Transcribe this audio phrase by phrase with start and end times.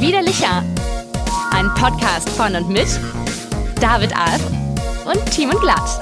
[0.00, 0.64] Widerlicher.
[1.50, 2.88] Ein Podcast von und mit
[3.78, 4.42] David Alf
[5.04, 6.00] und Team und Glatt.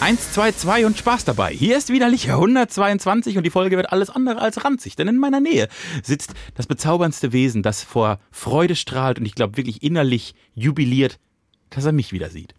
[0.00, 1.52] 1, 2, 2 und Spaß dabei.
[1.52, 5.40] Hier ist widerlicher 122 und die Folge wird alles andere als ranzig, denn in meiner
[5.40, 5.68] Nähe
[6.02, 11.18] sitzt das bezauberndste Wesen, das vor Freude strahlt und ich glaube wirklich innerlich jubiliert,
[11.68, 12.54] dass er mich wieder sieht.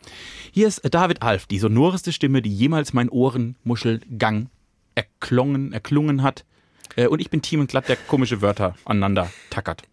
[0.52, 4.50] Hier ist David Alf, die sonoreste Stimme, die jemals mein Ohrenmuschelgang
[4.94, 6.46] erklungen, erklungen hat.
[6.96, 9.84] Äh, Und ich bin Team und Glatt, der komische Wörter aneinander tackert.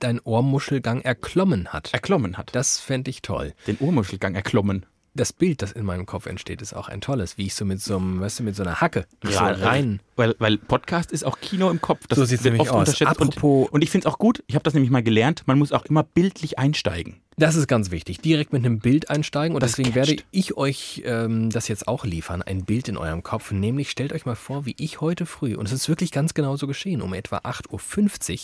[0.00, 1.94] dein Ohrmuschelgang erklommen hat.
[1.94, 2.54] Erklommen hat.
[2.54, 3.54] Das fände ich toll.
[3.66, 4.84] Den Ohrmuschelgang erklommen.
[5.16, 7.80] Das Bild, das in meinem Kopf entsteht, ist auch ein tolles, wie ich so mit
[7.80, 10.00] so einem, weißt du, mit so einer Hacke so Gerade, rein.
[10.16, 12.08] Weil, weil Podcast ist auch Kino im Kopf.
[12.08, 13.02] Das So sieht's wird nämlich oft aus.
[13.02, 15.56] Apropos- und, und ich finde es auch gut, ich habe das nämlich mal gelernt, man
[15.58, 17.20] muss auch immer bildlich einsteigen.
[17.36, 18.18] Das ist ganz wichtig.
[18.18, 20.08] Direkt mit einem Bild einsteigen und Das deswegen catcht.
[20.10, 23.52] werde ich euch ähm, das jetzt auch liefern, ein Bild in eurem Kopf.
[23.52, 26.56] Nämlich stellt euch mal vor, wie ich heute früh, und es ist wirklich ganz genau
[26.56, 28.38] so geschehen, um etwa 8.50 Uhr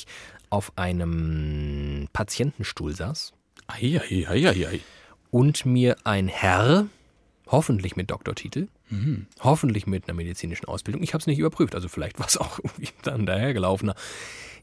[0.51, 3.33] auf einem Patientenstuhl saß
[3.67, 4.81] Eieieiei.
[5.31, 6.87] Und mir ein Herr,
[7.47, 8.69] hoffentlich mit Doktortitel,
[9.41, 12.59] hoffentlich mit einer medizinischen Ausbildung, ich habe es nicht überprüft, also vielleicht war es auch
[12.63, 13.95] irgendwie dann dahergelaufener,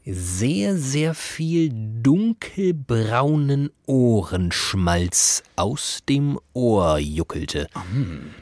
[0.04, 1.70] sehr, sehr viel
[2.02, 7.68] dunkelbraunen Ohrenschmalz aus dem Ohr juckelte.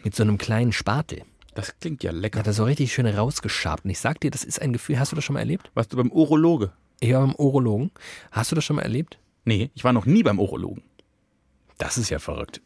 [0.04, 1.22] Mit so einem kleinen Spatel.
[1.54, 2.40] Das klingt ja lecker.
[2.40, 3.84] Hat er so richtig schön rausgeschabt.
[3.84, 5.70] Und ich sag dir, das ist ein Gefühl, hast du das schon mal erlebt?
[5.74, 6.70] Warst du beim Urologe?
[7.00, 7.90] Ich war beim Urologen.
[8.30, 9.18] Hast du das schon mal erlebt?
[9.44, 10.82] Nee, ich war noch nie beim Urologen.
[11.78, 12.60] Das ist ja verrückt.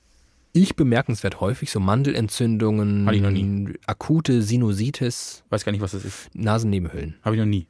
[0.52, 3.74] Ich bemerkenswert häufig so Mandelentzündungen, Hatte ich noch nie.
[3.86, 6.28] akute Sinusitis, Weiß gar nicht, was das ist.
[6.34, 7.16] Nasennebenhöhlen.
[7.22, 7.68] Habe ich noch nie.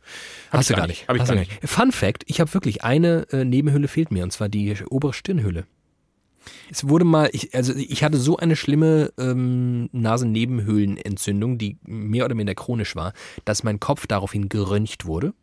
[0.50, 1.06] Hab Hast ich du gar nicht.
[1.06, 1.68] Habe ich Hast gar du nicht.
[1.68, 5.66] Fun Fact, ich habe wirklich eine äh, Nebenhöhle fehlt mir und zwar die obere Stirnhöhle.
[6.70, 12.34] Es wurde mal, ich, also ich hatte so eine schlimme ähm, Nasennebenhöhlenentzündung, die mehr oder
[12.34, 13.12] minder chronisch war,
[13.44, 15.34] dass mein Kopf daraufhin geröntgt wurde.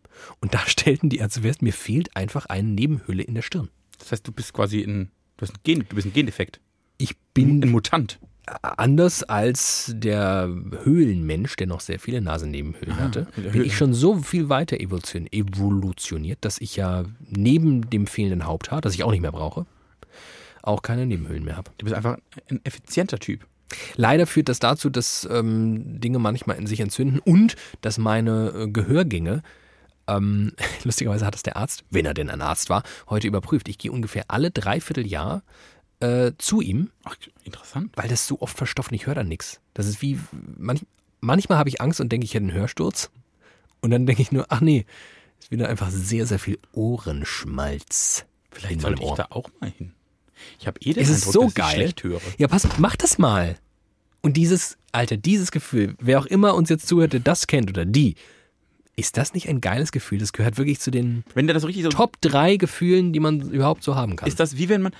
[0.41, 3.69] Und da stellten die Ärzte fest, mir fehlt einfach eine Nebenhöhle in der Stirn.
[3.99, 6.59] Das heißt, du bist quasi ein, du, hast ein Gen, du bist ein Gendefekt.
[6.97, 8.19] Ich bin Ein Mutant.
[8.61, 10.49] anders als der
[10.83, 14.77] Höhlenmensch, der noch sehr viele Nasennebenhöhlen hatte, der bin Höhlen- ich schon so viel weiter
[14.79, 19.65] evolution- evolutioniert, dass ich ja neben dem fehlenden Haupthaar, das ich auch nicht mehr brauche,
[20.63, 21.71] auch keine Nebenhöhlen mehr habe.
[21.77, 22.17] Du bist einfach
[22.49, 23.45] ein effizienter Typ.
[23.97, 28.67] Leider führt das dazu, dass ähm, Dinge manchmal in sich entzünden und dass meine äh,
[28.69, 29.43] Gehörgänge,
[30.07, 30.53] ähm,
[30.83, 33.67] lustigerweise hat es der Arzt, wenn er denn ein Arzt war, heute überprüft.
[33.67, 35.43] Ich gehe ungefähr alle Dreivierteljahr
[35.99, 37.91] äh, zu ihm Ach, interessant.
[37.95, 39.59] weil das so oft verstopft und ich höre dann nichts.
[39.73, 40.19] Das ist wie,
[40.57, 40.81] manch,
[41.21, 43.09] manchmal habe ich Angst und denke, ich hätte einen Hörsturz.
[43.81, 44.85] Und dann denke ich nur, ach nee,
[45.39, 48.25] ist wieder einfach sehr, sehr viel Ohrenschmalz.
[48.51, 49.93] Vielleicht sollte ich da auch mal hin.
[50.59, 51.75] Ich habe eh den Es ist Eindruck, so dass ich geil.
[51.75, 52.21] schlecht höre.
[52.37, 53.57] Ja, pass, mach das mal.
[54.21, 57.85] Und dieses, Alter, dieses Gefühl, wer auch immer uns jetzt zuhört, der das kennt oder
[57.85, 58.15] die,
[58.97, 60.17] ist das nicht ein geiles Gefühl?
[60.19, 63.83] Das gehört wirklich zu den Wenn der das so Top drei Gefühlen, die man überhaupt
[63.83, 64.27] so haben kann.
[64.27, 64.93] ist das wie wenn man.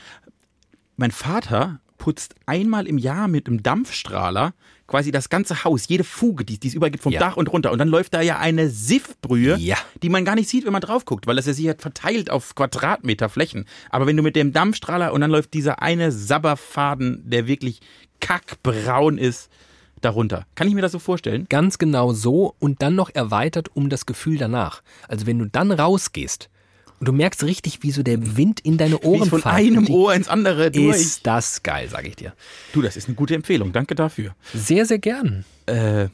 [0.95, 4.53] Mein Vater putzt einmal im Jahr mit einem Dampfstrahler
[4.85, 7.19] quasi das ganze Haus, jede Fuge, die es überall gibt, vom Ja.
[7.19, 7.71] Dach und runter.
[7.71, 9.75] Und dann läuft da ja eine Siffbrühe, Ja.
[10.01, 12.29] die man gar nicht sieht, wenn man drauf guckt, weil das ja sich halt verteilt
[12.29, 13.65] auf Quadratmeter Flächen.
[13.89, 17.81] Aber wenn du mit dem Dampfstrahler und dann läuft dieser eine Sabberfaden, der wirklich
[18.21, 19.49] kackbraun ist,
[20.01, 20.45] darunter.
[20.55, 21.45] Kann ich mir das so vorstellen?
[21.49, 24.81] Ganz genau so und dann noch erweitert um das Gefühl danach.
[25.07, 26.49] Also wenn du dann rausgehst
[26.99, 29.55] und du merkst richtig, wie so der Wind in deine Wie Ohren es von fährt.
[29.55, 30.95] einem Ohr ins andere durch.
[30.97, 32.33] Ist das geil, sage ich dir.
[32.73, 33.71] Du, das ist eine gute Empfehlung.
[33.71, 34.35] Danke dafür.
[34.53, 35.45] Sehr, sehr gern.
[35.67, 36.07] Äh,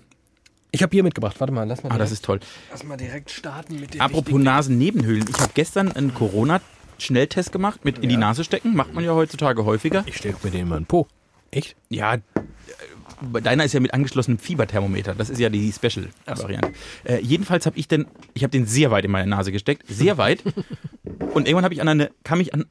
[0.72, 1.40] Ich habe Bier mitgebracht.
[1.40, 2.40] Warte mal, lass mal, ah, das ist toll.
[2.72, 5.26] lass mal direkt starten mit dem Apropos Nasennebenhöhlen.
[5.30, 8.76] Ich habe gestern einen Corona-Schnelltest gemacht mit in die Nase stecken.
[8.76, 10.04] Macht man ja heutzutage häufiger.
[10.08, 11.08] Ich stecke mir den immer in den Po.
[11.52, 11.76] Echt?
[11.90, 12.18] Ja,
[13.42, 15.16] deiner ist ja mit angeschlossenem Fieberthermometer.
[15.16, 16.72] Das ist ja die Special-Variante.
[17.04, 19.84] Äh, jedenfalls habe ich den, ich habe den sehr weit in meine Nase gesteckt.
[19.88, 20.44] Sehr weit.
[21.34, 22.66] Und irgendwann habe ich an eine, kam ich an.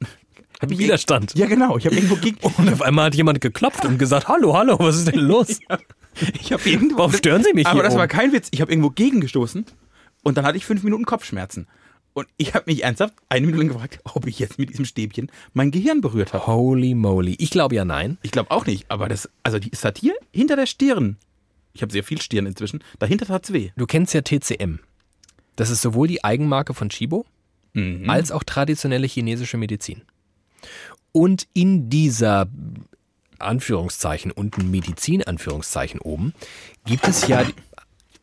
[0.61, 1.33] Hab ich Widerstand.
[1.35, 1.77] Ja, genau.
[1.77, 2.37] Ich habe irgendwo gegen.
[2.57, 5.59] Und auf einmal hat jemand geklopft und gesagt, hallo, hallo, was ist denn los?
[6.39, 6.99] Ich habe irgendwo.
[6.99, 8.11] Warum stören Sie mich Aber das war oben?
[8.11, 8.47] kein Witz.
[8.51, 9.65] Ich habe irgendwo gegengestoßen
[10.21, 11.65] und dann hatte ich fünf Minuten Kopfschmerzen.
[12.13, 15.31] Und ich habe mich ernsthaft eine Minute lang gefragt, ob ich jetzt mit diesem Stäbchen
[15.53, 16.45] mein Gehirn berührt habe.
[16.45, 17.35] Holy moly.
[17.39, 18.17] Ich glaube ja nein.
[18.21, 21.17] Ich glaube auch nicht, aber das, also die ist hier hinter der Stirn.
[21.73, 22.83] Ich habe sehr viel Stirn inzwischen.
[22.99, 23.71] Dahinter tat's weh.
[23.75, 24.79] Du kennst ja TCM.
[25.55, 27.25] Das ist sowohl die Eigenmarke von Chibo
[27.75, 28.07] Mhm.
[28.07, 30.03] als auch traditionelle chinesische Medizin.
[31.11, 32.47] Und in dieser
[33.39, 36.33] Anführungszeichen unten Medizin Anführungszeichen oben
[36.85, 37.43] gibt es ja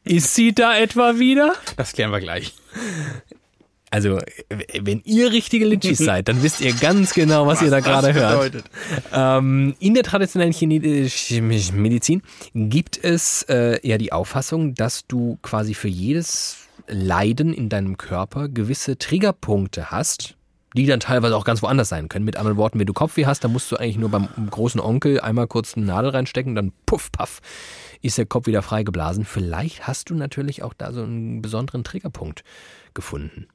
[0.04, 1.54] ist sie da etwa wieder?
[1.76, 2.54] Das klären wir gleich.
[3.90, 4.19] Also,
[4.81, 8.64] wenn ihr richtige Litschis seid, dann wisst ihr ganz genau, was, ihr da gerade hört.
[9.12, 12.22] Ähm, in der traditionellen chinesischen Medizin
[12.54, 18.48] gibt es äh, ja die Auffassung, dass du quasi für jedes Leiden in deinem Körper
[18.48, 20.37] gewisse Triggerpunkte hast,
[20.76, 22.25] die dann teilweise auch ganz woanders sein können.
[22.25, 25.20] Mit anderen Worten, wenn du Kopfweh hast, dann musst du eigentlich nur beim großen Onkel
[25.20, 27.40] einmal kurz eine Nadel reinstecken, dann puff, paff,
[28.02, 29.25] ist der Kopf wieder freigeblasen.
[29.25, 32.44] Vielleicht hast du natürlich auch da so einen besonderen Triggerpunkt
[32.94, 33.48] gefunden.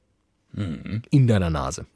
[0.54, 1.86] In deiner Nase.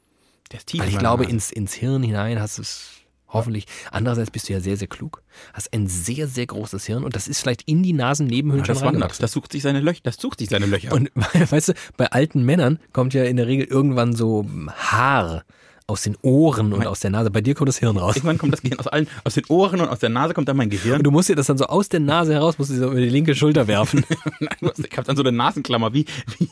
[0.51, 1.33] Der ist tief Weil ich glaube, Nase.
[1.33, 2.89] ins, ins Hirn hinein hast du es
[3.27, 3.65] hoffentlich.
[3.91, 5.23] Andererseits bist du ja sehr, sehr klug.
[5.53, 8.75] Hast ein sehr, sehr großes Hirn und das ist vielleicht in die Nasennebenhöhlen Ja, schon
[8.83, 8.93] wandert.
[8.95, 9.21] reingewachsen.
[9.23, 10.01] Das sucht sich seine Löcher.
[10.03, 10.91] Das sucht sich seine Löcher.
[10.93, 14.45] Und weißt du, bei alten Männern kommt ja in der Regel irgendwann so
[14.75, 15.43] Haar
[15.87, 17.31] aus den Ohren und Mein- aus der Nase.
[17.31, 18.15] Bei dir kommt das Hirn raus.
[18.17, 20.55] Irgendwann kommt das Gehirn aus allen, aus den Ohren und aus der Nase kommt dann
[20.57, 20.97] mein Gehirn.
[20.97, 22.99] Und du musst dir das dann so aus der Nase heraus, musst du so über
[23.01, 24.05] die linke Schulter werfen.
[24.39, 26.05] Nein, du hast- ich habe dann so eine Nasenklammer, wie,
[26.37, 26.49] wie,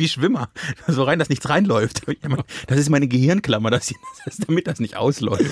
[0.00, 0.48] wie Schwimmer.
[0.88, 2.02] So rein, dass nichts reinläuft.
[2.66, 3.92] Das ist meine Gehirnklammer, das
[4.26, 5.44] ist, damit das nicht ausläuft.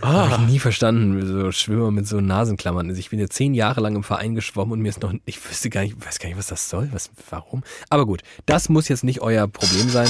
[0.00, 2.88] Habe ich nie verstanden, wie so Schwimmer mit so Nasenklammern.
[2.88, 5.44] Also ich bin ja zehn Jahre lang im Verein geschwommen und mir ist noch, ich
[5.50, 7.64] wüsste gar nicht, weiß gar nicht, was das soll, was, warum.
[7.90, 10.08] Aber gut, das muss jetzt nicht euer Problem sein.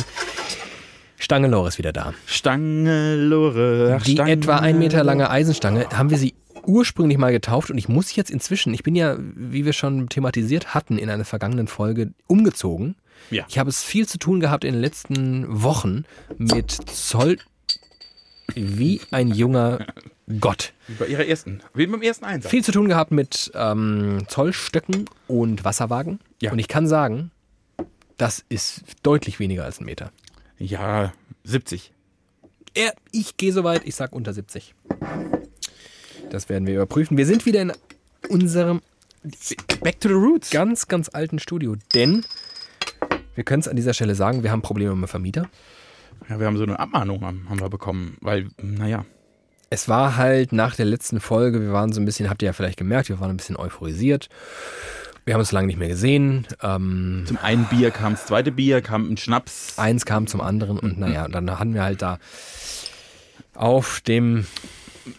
[1.19, 2.13] Stangelore ist wieder da.
[2.27, 3.99] Stangelore.
[4.05, 6.35] Die Stange- etwa ein Meter lange Eisenstange haben wir sie
[6.67, 10.75] ursprünglich mal getauft und ich muss jetzt inzwischen, ich bin ja, wie wir schon thematisiert
[10.75, 12.95] hatten in einer vergangenen Folge, umgezogen.
[13.31, 13.45] Ja.
[13.49, 16.05] Ich habe es viel zu tun gehabt in den letzten Wochen
[16.39, 17.39] mit Zoll
[18.55, 19.87] wie ein junger
[20.41, 20.73] Gott.
[20.87, 22.51] Wie bei ihrer ersten, wie beim ersten Einsatz.
[22.51, 26.21] Viel zu tun gehabt mit ähm, Zollstöcken und Wasserwagen.
[26.41, 26.53] Ja.
[26.53, 27.31] Und ich kann sagen,
[28.17, 30.13] das ist deutlich weniger als ein Meter.
[30.59, 31.13] Ja,
[31.45, 31.93] 70.
[32.75, 34.75] Er, ich gehe so weit, ich sag unter 70.
[36.31, 37.17] Das werden wir überprüfen.
[37.17, 37.73] Wir sind wieder in
[38.29, 38.83] unserem
[39.83, 40.51] Back to the roots.
[40.51, 42.25] ganz, ganz alten Studio, denn
[43.39, 45.49] wir können es an dieser Stelle sagen, wir haben Probleme mit dem Vermieter.
[46.29, 49.05] Ja, wir haben so eine Abmahnung haben, haben wir bekommen, weil, naja,
[49.71, 52.53] Es war halt nach der letzten Folge, wir waren so ein bisschen, habt ihr ja
[52.53, 54.29] vielleicht gemerkt, wir waren ein bisschen euphorisiert.
[55.25, 56.49] Wir haben uns lange nicht mehr gesehen.
[56.65, 59.79] Ähm, zum einen Bier kam das zweite Bier, kam ein Schnaps.
[59.79, 62.19] eins kam zum anderen und naja, dann hatten wir halt da
[63.55, 64.47] auf dem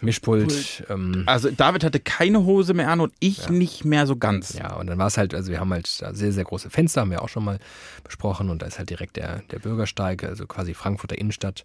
[0.00, 4.54] Mischpult, ähm, Also David hatte keine Hose mehr an und ich nicht mehr so ganz.
[4.54, 7.02] ja, und dann war es halt, also wir haben halt da sehr, sehr große Fenster,
[7.02, 7.58] haben wir auch schon mal
[8.04, 11.64] besprochen und da ist halt direkt der, der Bürgersteig, also quasi Frankfurter Innenstadt.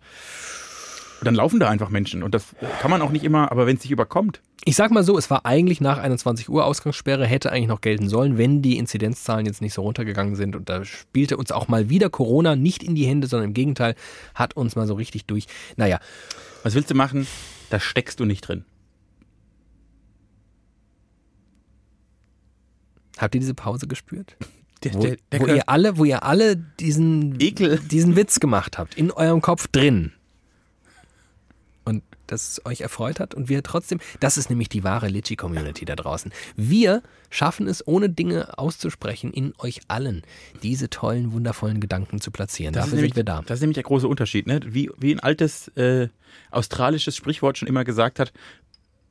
[1.22, 2.44] Dann laufen da einfach Menschen und das
[2.82, 4.42] kann man auch nicht immer, aber wenn es sich überkommt.
[4.66, 8.10] Ich sag mal so, es war eigentlich nach 21 Uhr Ausgangssperre, hätte eigentlich noch gelten
[8.10, 10.56] sollen, wenn die Inzidenzzahlen jetzt nicht so runtergegangen sind.
[10.56, 13.96] Und da spielte uns auch mal wieder Corona nicht in die Hände, sondern im Gegenteil,
[14.34, 15.46] hat uns mal so richtig durch.
[15.78, 16.00] Naja,
[16.64, 17.28] Was willst du machen?
[17.70, 18.66] Da steckst du nicht drin.
[23.18, 24.38] habt ihr diese Pause gespürt?
[24.84, 27.80] Der, Wo, der, der wo ihr alle, wo ihr alle diesen, Ekel.
[27.80, 30.12] diesen Witz gemacht habt, in eurem Kopf drin.
[32.26, 35.96] Und das euch erfreut hat und wir trotzdem, das ist nämlich die wahre Litchi-Community da
[35.96, 36.32] draußen.
[36.56, 40.24] Wir schaffen es, ohne Dinge auszusprechen, in euch allen
[40.64, 42.74] diese tollen, wundervollen Gedanken zu platzieren.
[42.74, 43.42] das, Dafür nämlich, sind wir da.
[43.46, 44.48] das ist nämlich der große Unterschied.
[44.48, 44.60] Ne?
[44.66, 46.08] Wie, wie ein altes äh,
[46.50, 48.34] australisches Sprichwort schon immer gesagt hat,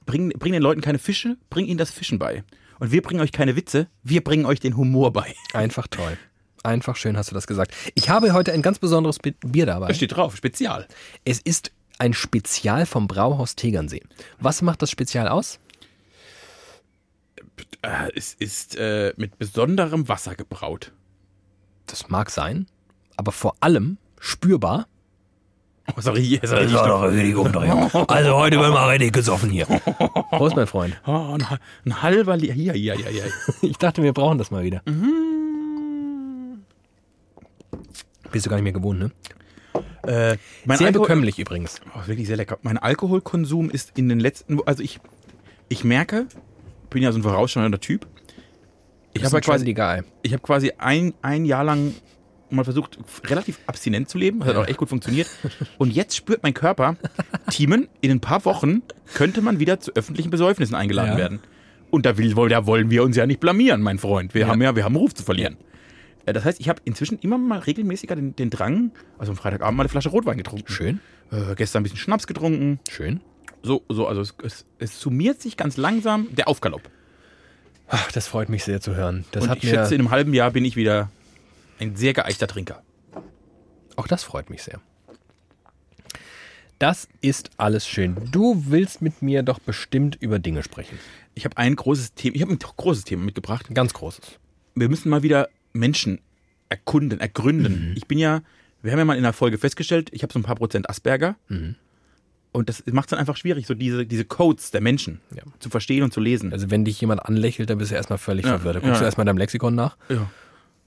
[0.07, 2.43] bring, bring den Leuten keine Fische, bring ihnen das Fischen bei.
[2.81, 5.35] Und wir bringen euch keine Witze, wir bringen euch den Humor bei.
[5.53, 6.19] Einfach toll.
[6.65, 7.73] Einfach schön hast du das gesagt.
[7.95, 9.87] Ich habe heute ein ganz besonderes Bi- Bier dabei.
[9.89, 10.89] Da steht drauf, Spezial.
[11.25, 11.71] Es ist
[12.05, 14.03] ein Spezial vom Brauhaus Tegernsee.
[14.39, 15.59] Was macht das Spezial aus?
[17.83, 20.93] Äh, es ist äh, mit besonderem Wasser gebraut.
[21.87, 22.67] Das mag sein,
[23.17, 24.87] aber vor allem spürbar.
[25.97, 26.67] Oh, sorry, sorry.
[26.75, 29.67] Oh, Also heute wird mal richtig gesoffen hier.
[29.67, 30.99] Prost, mein Freund.
[31.07, 31.47] oh, ein,
[31.87, 32.55] ein halber Liter.
[32.55, 33.25] Hier, hier, hier, hier.
[33.63, 34.83] Ich dachte, wir brauchen das mal wieder.
[38.31, 39.11] Bist du gar nicht mehr gewohnt, ne?
[40.07, 41.81] Äh, mein Sehr Alkohol- bekömmlich übrigens.
[41.95, 42.59] Oh, wirklich sehr lecker.
[42.63, 45.01] Mein Alkoholkonsum ist in den letzten, also ich,
[45.69, 46.27] ich merke,
[46.91, 48.07] bin ja so ein vorausschauender Typ.
[49.15, 50.05] Ich habe ja quasi, egal.
[50.23, 51.95] ich habe quasi ein, ein Jahr lang
[52.51, 54.41] mal versucht, relativ abstinent zu leben.
[54.41, 54.63] Das hat Ja.
[54.63, 55.29] auch echt gut funktioniert.
[55.79, 56.97] Und jetzt spürt mein Körper,
[57.51, 58.83] Teamen, in ein paar Wochen
[59.15, 61.19] könnte man wieder zu öffentlichen Besäufnissen eingeladen Ja.
[61.19, 61.41] werden.
[61.91, 64.35] Und da, will, da wollen wir uns ja nicht blamieren, mein Freund.
[64.35, 64.47] Wir Ja.
[64.49, 65.55] haben ja, wir haben einen Ruf zu verlieren.
[65.55, 65.57] Äh,
[66.33, 69.83] Das heißt, ich habe inzwischen immer mal regelmäßiger den, den Drang, also am Freitagabend mal
[69.83, 70.71] eine Flasche Rotwein getrunken.
[70.73, 71.01] Schön,
[71.31, 72.81] Äh, gestern ein bisschen Schnaps getrunken.
[72.89, 73.21] schön.
[73.63, 76.83] So, so also es, es, es summiert sich ganz langsam der Aufgalopp.
[77.89, 79.25] Ach, das freut mich sehr zu hören.
[79.33, 81.11] Das Und hat ich schätze, in einem halben Jahr bin ich wieder
[81.79, 82.83] ein sehr geeichter Trinker.
[83.97, 84.81] auch das freut mich sehr.
[86.79, 88.17] Das ist alles schön.
[88.33, 90.99] Du willst mit mir doch bestimmt über Dinge sprechen.
[91.35, 93.67] Ich habe ein großes Thema, ich habe ein großes Thema mitgebracht.
[93.71, 94.39] Ein ganz großes.
[94.75, 96.21] Wir müssen mal wieder Menschen
[96.71, 97.91] erkunden, ergründen.
[97.91, 97.97] Mhm.
[97.97, 98.41] Ich bin ja
[98.83, 101.37] wir haben ja mal in der Folge festgestellt, ich habe so ein paar Prozent Asperger.
[102.53, 105.43] Und das macht es dann einfach schwierig, so diese, diese Codes der Menschen Ja.
[105.59, 106.53] zu verstehen und zu lesen.
[106.53, 108.77] Also wenn dich jemand anlächelt, dann bist du erstmal völlig Ja, verwirrt.
[108.77, 108.99] Da guckst ja.
[109.01, 109.97] du erstmal deinem Lexikon nach.
[110.11, 110.31] ja.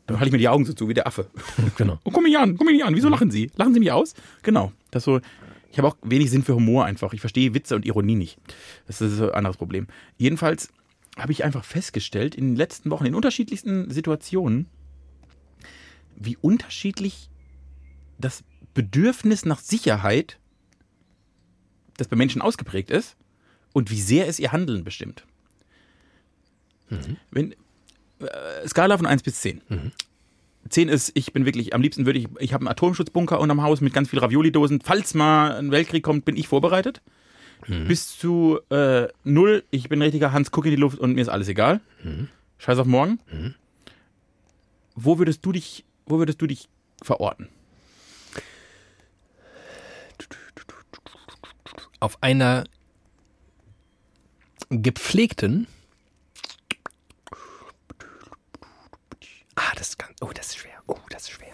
[0.06, 1.25] Dann halte ich mir die Augen so zu, wie der Affe.
[1.77, 2.00] Genau.
[2.06, 2.96] Oh, guck mich an, guck mich an.
[2.96, 3.50] Wieso lachen Sie?
[3.56, 4.13] Lachen Sie mich aus?
[4.44, 4.72] Genau.
[4.91, 5.20] Das so.
[5.72, 7.12] Ich habe auch wenig Sinn für Humor einfach.
[7.13, 8.38] Ich verstehe Witze und Ironie nicht.
[8.86, 9.88] Das ist ein anderes Problem.
[10.17, 10.70] Jedenfalls
[11.18, 14.68] habe ich einfach festgestellt in den letzten Wochen in unterschiedlichsten Situationen,
[16.16, 17.30] wie unterschiedlich
[18.18, 18.44] das
[18.74, 20.40] Bedürfnis nach Sicherheit,
[21.98, 23.16] das bei Menschen ausgeprägt ist,
[23.74, 25.26] und wie sehr es ihr Handeln bestimmt.
[27.32, 27.54] Wenn,
[28.20, 29.62] äh, Skala von 1 bis 10.
[30.70, 33.82] 10 ist, ich bin wirklich, am liebsten würde ich, ich habe einen Atomschutzbunker unterm Haus
[33.82, 34.82] mit ganz viel Ravioli-Dosen.
[34.82, 37.02] Falls mal ein Weltkrieg kommt, bin ich vorbereitet.
[37.68, 41.22] Bis zu äh, 0, ich bin ein richtiger Hans Guck in die Luft und mir
[41.22, 41.82] ist alles egal.
[42.60, 43.20] Scheiß auf morgen.
[44.96, 46.70] Wo würdest du dich, wo würdest du dich
[47.02, 47.50] verorten?
[52.00, 52.64] Auf einer
[54.70, 55.68] gepflegten.
[59.56, 60.14] Ah, das kann.
[60.22, 60.74] Oh, das ist schwer.
[60.88, 61.48] Oh, das ist schwer.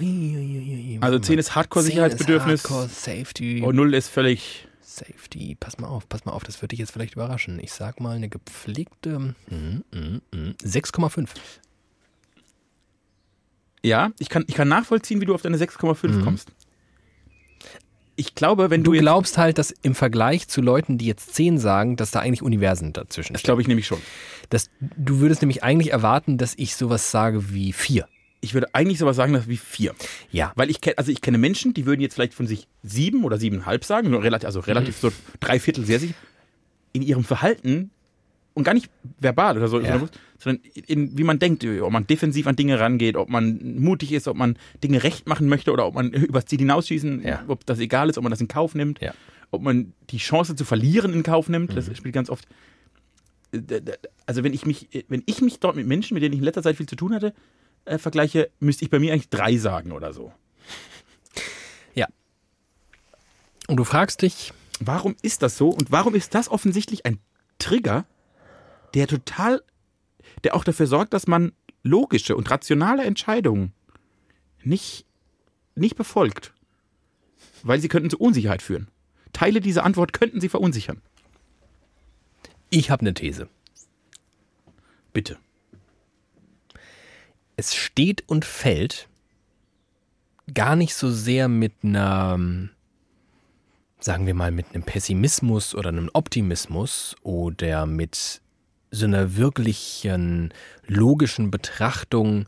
[0.00, 0.98] Ui, ui, ui, ui.
[1.00, 3.62] Also 10 ist Hardcore-Sicherheitsbedürfnis Hardcore, Safety.
[3.62, 4.66] und 0 ist völlig.
[4.96, 5.56] Safety.
[5.58, 7.58] Pass mal auf, pass mal auf, das würde dich jetzt vielleicht überraschen.
[7.58, 9.34] Ich sag mal eine gepflegte mm,
[9.92, 11.28] mm, mm, 6,5.
[13.82, 16.52] Ja, ich kann, ich kann nachvollziehen, wie du auf deine 6,5 kommst.
[18.14, 21.58] Ich glaube, wenn du, Du glaubst halt, dass im Vergleich zu Leuten, die jetzt 10
[21.58, 23.48] sagen, dass da eigentlich Universen dazwischen Das stehen.
[23.48, 23.98] glaube ich nämlich schon.
[24.50, 28.06] Das, du würdest nämlich eigentlich erwarten, dass ich sowas sage wie 4.
[28.44, 29.94] Ich würde eigentlich sowas sagen, dass wie 4.
[30.32, 30.52] Ja.
[30.56, 33.38] Weil ich kenne, also ich kenne Menschen, die würden jetzt vielleicht von sich sieben oder
[33.38, 36.14] siebeneinhalb sagen, nur relativ, also relativ so drei Viertel sehr sicher,
[36.92, 37.90] in ihrem Verhalten
[38.54, 39.98] und gar nicht verbal oder so, Ja.
[40.38, 44.26] sondern in, wie man denkt, ob man defensiv an Dinge rangeht, ob man mutig ist,
[44.28, 47.44] ob man Dinge recht machen möchte oder ob man übers Ziel hinausschießen, Ja.
[47.46, 49.14] ob das egal ist, ob man das in Kauf nimmt, Ja.
[49.52, 51.74] ob man die Chance zu verlieren in Kauf nimmt, Mhm.
[51.76, 52.46] das spielt ganz oft.
[53.52, 53.60] äh,
[54.26, 56.62] Also wenn ich mich, wenn ich mich dort mit Menschen, mit denen ich in letzter
[56.62, 57.32] Zeit viel zu tun hatte,
[57.84, 60.32] äh, vergleiche, müsste ich bei mir eigentlich drei sagen oder so.
[61.94, 62.06] Ja.
[63.68, 64.52] Und du fragst dich,
[64.84, 67.20] Warum ist das so und warum ist das offensichtlich ein
[67.58, 68.04] Trigger,
[68.94, 69.62] der total,
[70.42, 71.52] der auch dafür sorgt, dass man
[71.84, 73.72] logische und rationale Entscheidungen
[74.64, 75.06] nicht,
[75.76, 76.52] nicht befolgt?
[77.62, 78.88] Weil sie könnten zu Unsicherheit führen.
[79.32, 81.00] Teile dieser Antwort könnten sie verunsichern.
[82.70, 83.48] ich habe eine These.
[85.12, 85.38] Bitte.
[87.62, 89.08] Es steht und fällt
[90.52, 92.36] gar nicht so sehr mit einer,
[94.00, 98.40] sagen wir mal, mit einem Pessimismus oder einem Optimismus oder mit
[98.90, 100.52] so einer wirklichen
[100.88, 102.46] logischen Betrachtung,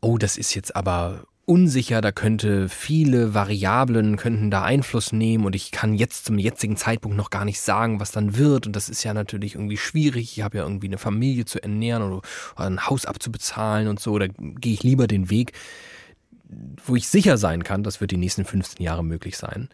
[0.00, 5.56] oh, das ist jetzt aber unsicher, da könnte viele Variablen könnten da Einfluss nehmen und
[5.56, 8.88] ich kann jetzt zum jetzigen Zeitpunkt noch gar nicht sagen, was dann wird und das
[8.88, 10.38] ist ja natürlich irgendwie schwierig.
[10.38, 12.22] Ich habe ja irgendwie eine Familie zu ernähren oder,
[12.56, 15.52] ein Haus abzubezahlen und so, da gehe ich lieber den Weg,
[16.84, 19.68] wo ich sicher sein kann, das wird die nächsten 15 Jahre möglich sein.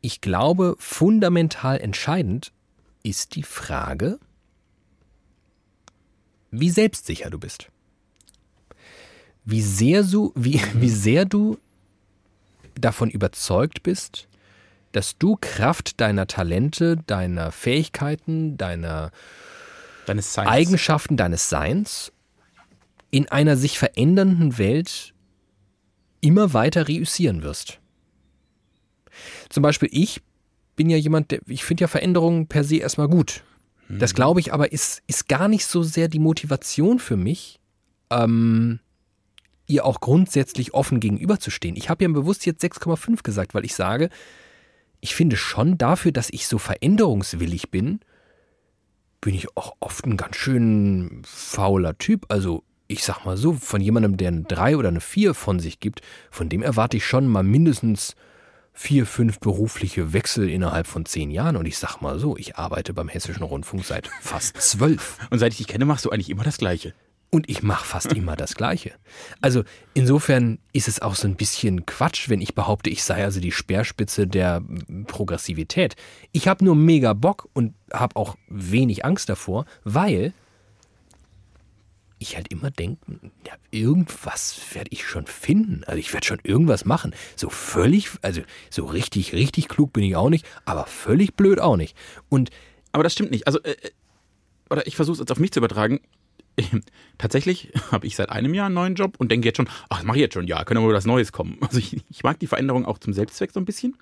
[0.00, 2.52] Ich glaube, fundamental entscheidend
[3.02, 4.18] ist die Frage,
[6.50, 7.70] wie selbstsicher du bist.
[9.44, 11.58] Wie sehr du, wie, wie sehr du
[12.74, 14.28] davon überzeugt bist,
[14.92, 19.10] dass du Kraft deiner Talente, deiner Fähigkeiten, deiner
[20.06, 20.50] Deine Science.
[20.50, 22.12] Eigenschaften deines Seins
[23.10, 25.14] in einer sich verändernden Welt
[26.20, 27.80] immer weiter reüssieren wirst.
[29.48, 30.20] Zum Beispiel ich
[30.76, 33.44] bin ja jemand, der, ich finde ja Veränderungen per se erstmal gut.
[33.88, 37.60] Das glaube ich aber ist, ist gar nicht so sehr die Motivation für mich,
[38.10, 38.80] ähm,
[39.66, 41.76] ihr auch grundsätzlich offen gegenüberzustehen.
[41.76, 44.10] Ich habe ja bewusst jetzt 6,5 gesagt, weil ich sage,
[45.00, 48.00] ich finde schon dafür, dass ich so veränderungswillig bin,
[49.20, 52.26] bin ich auch oft ein ganz schön fauler Typ.
[52.28, 55.80] Also ich sag mal so, von jemandem, der eine 3 oder eine 4 von sich
[55.80, 58.14] gibt, von dem erwarte ich schon mal mindestens
[58.74, 61.56] vier, fünf berufliche Wechsel innerhalb von zehn Jahren.
[61.56, 65.18] Und ich sag mal so, ich arbeite beim Hessischen Rundfunk seit fast zwölf.
[65.30, 66.92] Und seit ich dich kenne, machst du eigentlich immer das Gleiche.
[67.34, 68.92] Und ich mache fast immer das Gleiche.
[69.40, 73.40] Also insofern ist es auch so ein bisschen Quatsch, wenn ich behaupte, ich sei also
[73.40, 74.62] die Speerspitze der
[75.08, 75.96] Progressivität.
[76.30, 80.32] Ich habe nur mega Bock und habe auch wenig Angst davor, weil
[82.20, 83.00] ich halt immer denke,
[83.44, 85.82] ja, irgendwas werde ich schon finden.
[85.88, 87.16] Also ich werde schon irgendwas machen.
[87.34, 91.76] So völlig, also so richtig, richtig klug bin ich auch nicht, aber völlig blöd auch
[91.76, 91.96] nicht.
[92.28, 92.50] Und
[92.92, 93.48] Aber das stimmt nicht.
[93.48, 93.90] Also, äh, äh,
[94.70, 95.98] oder ich versuche es jetzt auf mich zu übertragen.
[97.18, 100.16] Tatsächlich habe ich seit einem Jahr einen neuen Job und denke jetzt schon, ach, mache
[100.16, 101.58] ich jetzt schon, ja, können aber was Neues kommen.
[101.62, 103.96] Also ich, ich mag die Veränderung auch zum Selbstzweck so ein bisschen.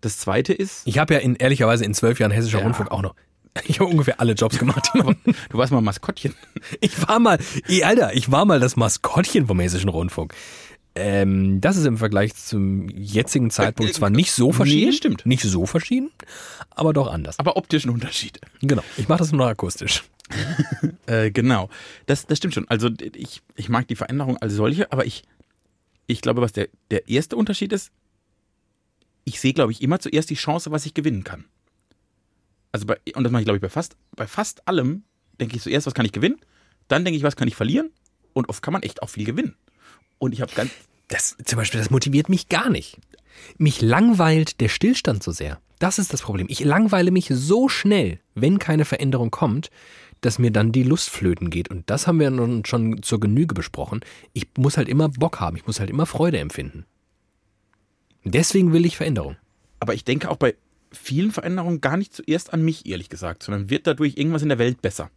[0.00, 2.64] Das zweite ist, Ich habe ja in, ehrlicherweise in zwölf Jahren hessischer Ja.
[2.64, 3.14] Rundfunk auch noch.
[3.66, 4.90] Ich habe ungefähr alle Jobs gemacht.
[4.92, 6.34] Du warst mal Maskottchen.
[6.80, 7.38] ich war mal,
[7.68, 10.34] ey, Alter, ich war mal das Maskottchen vom hessischen Rundfunk.
[10.96, 14.90] Ähm, das ist im Vergleich zum jetzigen Zeitpunkt Äh, zwar nicht so verschieden.
[14.90, 15.26] nee, stimmt.
[15.26, 16.10] Nicht so verschieden,
[16.70, 17.38] aber doch anders.
[17.40, 18.40] Aber optischen Unterschied.
[18.60, 18.82] Genau.
[18.96, 20.04] Ich mache das nur noch akustisch.
[21.06, 21.68] Äh, genau.
[22.06, 22.66] Das, das stimmt schon.
[22.68, 25.22] Also ich, ich mag die Veränderung als solche, aber ich,
[26.06, 27.90] ich glaube, was der, der erste Unterschied ist,
[29.24, 31.44] ich sehe, glaube ich, immer zuerst die Chance, was ich gewinnen kann.
[32.72, 35.04] Also bei, und das mache ich, glaube ich, bei fast, bei fast allem
[35.38, 36.40] denke ich zuerst, was kann ich gewinnen,
[36.88, 37.90] dann denke ich, was kann ich verlieren
[38.32, 39.56] und oft kann man echt auch viel gewinnen.
[40.24, 40.70] Und ich habe ganz,
[41.08, 42.98] Das zum Beispiel, das motiviert mich gar nicht.
[43.58, 45.60] Mich langweilt der Stillstand so sehr.
[45.78, 46.46] Das ist das Problem.
[46.48, 49.70] Ich langweile mich so schnell, wenn keine Veränderung kommt,
[50.22, 51.68] dass mir dann die Lust flöten geht.
[51.68, 54.00] Und das haben wir nun schon zur Genüge besprochen.
[54.32, 55.56] Ich muss halt immer Bock haben.
[55.56, 56.86] Ich muss halt immer Freude empfinden.
[58.24, 59.36] Deswegen will ich Veränderung.
[59.80, 60.54] aber ich denke auch bei
[60.90, 64.58] vielen Veränderungen gar nicht zuerst an mich, ehrlich gesagt, sondern wird dadurch irgendwas in der
[64.58, 65.10] Welt besser.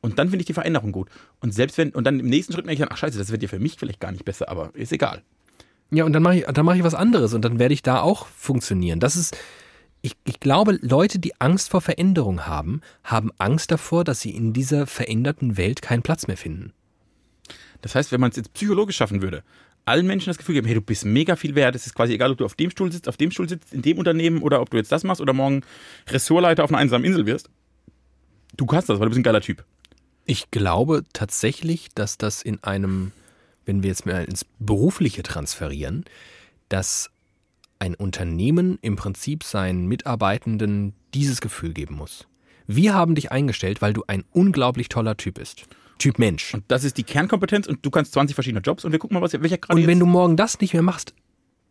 [0.00, 1.08] Und dann finde ich die Veränderung gut.
[1.40, 3.42] Und selbst wenn, und dann im nächsten Schritt merke ich dann, ach scheiße, das wird
[3.42, 5.22] ja für mich vielleicht gar nicht besser, aber ist egal.
[5.90, 8.00] Ja, und dann mache ich, dann mache ich was anderes und dann werde ich da
[8.00, 9.00] auch funktionieren.
[9.00, 9.36] Das ist,
[10.02, 14.52] ich, ich glaube, Leute, die Angst vor Veränderung haben, haben Angst davor, dass sie in
[14.52, 16.72] dieser veränderten Welt keinen Platz mehr finden.
[17.80, 19.42] Das heißt, wenn man es jetzt psychologisch schaffen würde,
[19.84, 22.30] allen Menschen das Gefühl geben, hey, du bist mega viel wert, es ist quasi egal,
[22.30, 24.70] ob du auf dem Stuhl sitzt, auf dem Stuhl sitzt, in dem Unternehmen oder ob
[24.70, 25.62] du jetzt das machst oder morgen
[26.08, 27.48] Ressortleiter auf einer einsamen Insel wirst.
[28.56, 29.64] Du kannst das, weil du bist ein geiler Typ.
[30.30, 33.12] Ich glaube tatsächlich, dass das in einem,
[33.64, 36.04] wenn wir jetzt mal ins Berufliche transferieren,
[36.68, 37.08] dass
[37.78, 42.26] ein Unternehmen im Prinzip seinen Mitarbeitenden dieses Gefühl geben muss.
[42.66, 45.64] Wir haben dich eingestellt, weil du ein unglaublich toller Typ bist.
[45.96, 46.52] Typ Mensch.
[46.52, 49.22] Und das ist die Kernkompetenz und du kannst 20 verschiedene Jobs und wir gucken mal,
[49.22, 51.14] was, welcher gerade Und wenn du morgen das nicht mehr machst,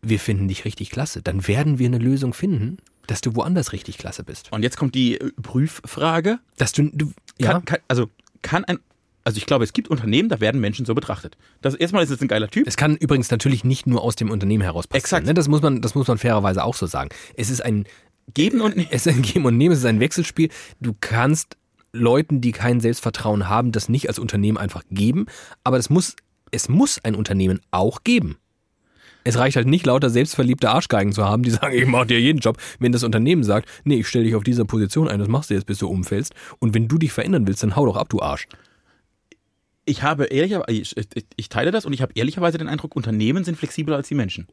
[0.02, 3.98] wir finden dich richtig klasse, dann werden wir eine Lösung finden, dass du woanders richtig
[3.98, 4.50] klasse bist.
[4.50, 6.40] Und jetzt kommt die Prüffrage.
[6.56, 8.10] Dass du, du Kann, ja, kann, also
[8.42, 8.78] kann ein,
[9.24, 11.36] also ich glaube, es gibt Unternehmen, da werden Menschen so betrachtet.
[11.60, 12.66] Das erstmal ist es ein geiler Typ.
[12.66, 15.04] es kann übrigens natürlich nicht nur aus dem Unternehmen heraus passieren.
[15.04, 15.26] Exakt.
[15.26, 15.34] Ne?
[15.34, 17.10] Das muss man, das muss man fairerweise auch so sagen.
[17.36, 17.84] Es ist ein
[18.34, 20.50] Geben und es ist ein Geben und Nehmen, es ist ein Wechselspiel.
[20.80, 21.56] Du kannst
[21.92, 25.26] Leuten, die kein Selbstvertrauen haben, das nicht als Unternehmen einfach geben,
[25.64, 26.16] aber es muss,
[26.50, 28.36] es muss ein Unternehmen auch geben.
[29.24, 32.38] Es reicht halt nicht, lauter selbstverliebte Arschgeigen zu haben, die sagen, ich mache dir jeden
[32.38, 32.56] Job.
[32.78, 35.54] Wenn das Unternehmen sagt, nee, ich stelle dich auf dieser Position ein, das machst du
[35.54, 36.34] jetzt, bis du umfällst.
[36.60, 38.46] Und wenn du dich verändern willst, dann hau doch ab, du Arsch.
[39.84, 43.44] ich habe ehrlicherweise, ich, ich, ich teile das und ich habe ehrlicherweise den Eindruck, Unternehmen
[43.44, 44.46] sind flexibler als die Menschen.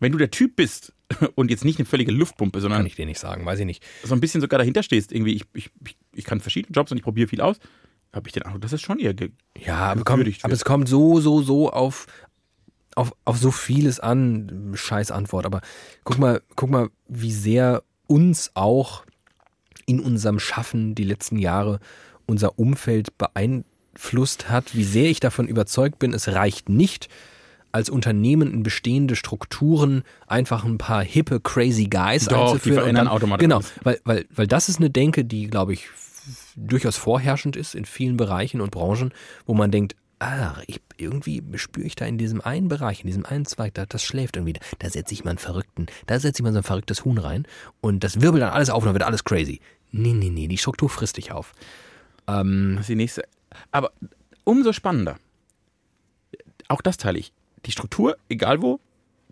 [0.00, 0.92] Wenn du der Typ bist
[1.34, 3.84] und jetzt nicht eine völlige Luftpumpe, Kann sondern ich dir nicht sagen, weiß ich nicht.
[4.02, 5.70] so ein bisschen sogar dahinter stehst, irgendwie, ich, ich,
[6.12, 7.58] ich, kann verschiedene Jobs und ich probiere viel aus,
[8.12, 9.14] habe ich den Eindruck, das ist schon eher
[9.58, 12.06] Ja, aber, kommt, aber es kommt so, so, so auf,
[12.96, 14.72] auf, auf so vieles an.
[14.74, 15.46] Scheiß Antwort.
[15.46, 15.60] Aber
[16.04, 19.04] guck mal, guck mal, wie sehr uns auch
[19.86, 21.80] in unserem Schaffen die letzten Jahre
[22.26, 27.08] unser Umfeld beeinflusst hat, wie sehr ich davon überzeugt bin, es reicht nicht,
[27.74, 32.76] als Unternehmen in bestehende Strukturen einfach ein paar hippe, crazy Guys Doch, die einzuführen.
[32.76, 35.88] und verändern dann, automatisch Genau, weil, weil, weil das ist eine Denke, die, glaube ich,
[36.54, 39.12] durchaus vorherrschend ist in vielen Bereichen und Branchen,
[39.44, 43.26] wo man denkt, ah, ich, irgendwie spüre ich da in diesem einen Bereich, in diesem
[43.26, 44.58] einen Zweig, da, das schläft irgendwie.
[44.78, 47.46] Da setze ich mal einen Verrückten, da setze ich mal so ein verrücktes Huhn rein
[47.80, 49.60] und das wirbelt dann alles auf und dann wird alles crazy.
[49.90, 51.52] Nee, nee, nee, die Struktur frisst dich auf.
[52.26, 53.24] Ähm, Das ist die nächste.
[53.70, 53.92] Aber
[54.44, 55.18] umso spannender.
[56.68, 57.32] Auch das teile ich.
[57.66, 58.80] Die Struktur, egal wo,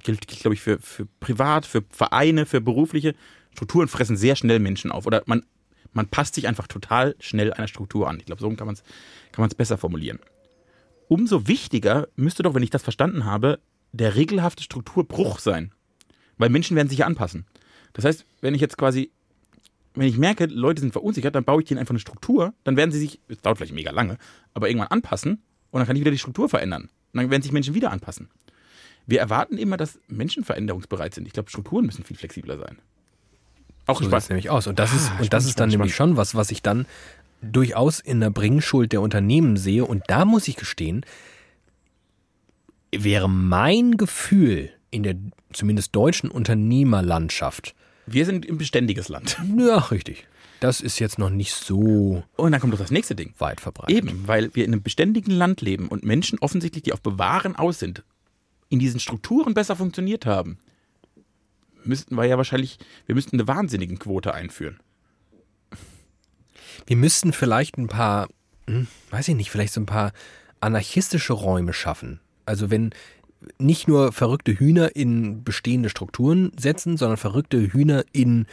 [0.03, 3.15] gilt, gilt glaube ich, für, für privat, für Vereine, für berufliche.
[3.55, 5.07] Strukturen fressen sehr schnell Menschen auf.
[5.07, 5.45] Oder man,
[5.93, 8.19] man passt sich einfach total schnell einer Struktur an.
[8.19, 8.83] Ich glaube, so kann man es
[9.33, 10.21] kann besser formulieren.
[11.12, 13.59] Umso wichtiger müsste doch, wenn ich das verstanden habe,
[13.92, 15.72] der regelhafte Strukturbruch sein.
[16.38, 17.44] Weil Menschen werden sich ja anpassen.
[17.92, 19.11] Das heißt, wenn ich jetzt quasi
[19.94, 22.92] wenn ich merke, Leute sind verunsichert, dann baue ich denen einfach eine Struktur, dann werden
[22.92, 24.16] sie sich, es dauert vielleicht mega lange,
[24.55, 26.85] aber irgendwann anpassen und dann kann ich wieder die Struktur verändern.
[26.85, 28.31] Und dann werden sich Menschen wieder anpassen.
[29.07, 31.27] Wir erwarten immer, dass Menschen veränderungsbereit sind.
[31.27, 32.79] Ich glaube, Strukturen müssen viel flexibler sein.
[33.87, 34.66] Auch So sieht nämlich aus.
[34.66, 36.62] Und das ist, Ah, und das spannend, ist dann spannend, nämlich schon was, was ich
[36.62, 36.87] dann
[37.43, 39.85] durchaus in der Bringschuld der Unternehmen sehe.
[39.85, 41.05] Und da muss ich gestehen,
[42.95, 45.17] wäre mein Gefühl in der
[45.53, 47.75] zumindest deutschen Unternehmerlandschaft,
[48.07, 49.39] Wir sind ein beständiges Land.
[49.59, 50.27] ja, richtig.
[50.61, 53.35] Das ist jetzt noch nicht so Und dann kommt doch das nächste Ding.
[53.39, 53.97] weit verbreitet.
[53.97, 57.81] Eben, weil wir in einem beständigen Land leben und Menschen offensichtlich, die auf Bewahren aus
[57.81, 58.05] sind,
[58.69, 60.59] in diesen Strukturen besser funktioniert haben,
[61.85, 64.79] müssten wir ja wahrscheinlich, wir müssten eine Wahnsinnigenquote einführen.
[66.87, 68.29] Wir müssten vielleicht ein paar
[68.67, 70.13] hm, weiß ich nicht, vielleicht so ein paar
[70.61, 72.21] anarchistische Räume schaffen.
[72.47, 72.91] Also wenn
[73.59, 78.47] nicht nur verrückte Hühner in bestehende Strukturen setzen, sondern verrückte Hühner in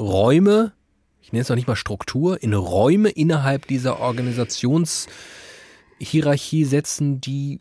[0.00, 0.72] Räume,
[1.20, 7.60] ich nenne es noch nicht mal Struktur, in Räume innerhalb dieser Organisationshierarchie setzen, die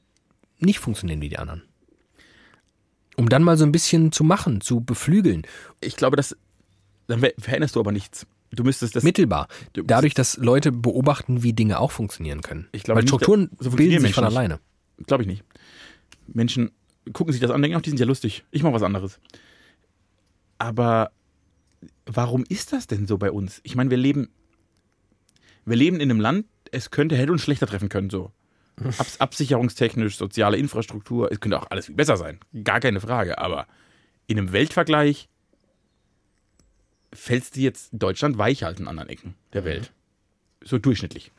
[0.59, 1.63] nicht funktionieren wie die anderen.
[3.17, 5.43] Um dann mal so ein bisschen zu machen, zu beflügeln.
[5.81, 6.37] Ich glaube, das
[7.07, 8.25] dann ver- veränderst du aber nichts.
[8.55, 9.03] Du müsstest das.
[9.03, 9.47] Mittelbar.
[9.73, 12.67] Du- Dadurch, dass Leute beobachten, wie Dinge auch funktionieren können.
[12.71, 14.35] Ich glaube Weil nicht, Strukturen so funktionieren bilden sich von nicht.
[14.37, 14.59] alleine.
[15.07, 15.43] Glaube ich nicht.
[16.27, 16.71] Menschen
[17.13, 18.45] gucken sich das an, denken, ach, die sind ja lustig.
[18.51, 19.19] Ich mache was anderes.
[20.57, 21.11] Aber
[22.05, 23.59] warum ist das denn so bei uns?
[23.63, 24.29] Ich meine, wir leben,
[25.65, 28.31] wir leben in einem Land, es könnte, hätte uns schlechter treffen können, so.
[28.97, 32.39] Abs absicherungstechnisch, soziale Infrastruktur, es könnte auch alles viel besser sein.
[32.63, 33.37] Gar keine Frage.
[33.37, 33.67] Aber
[34.27, 35.29] in einem Weltvergleich
[37.13, 39.91] fällst du jetzt Deutschland weich halt in anderen Ecken der Welt.
[40.63, 41.31] So durchschnittlich.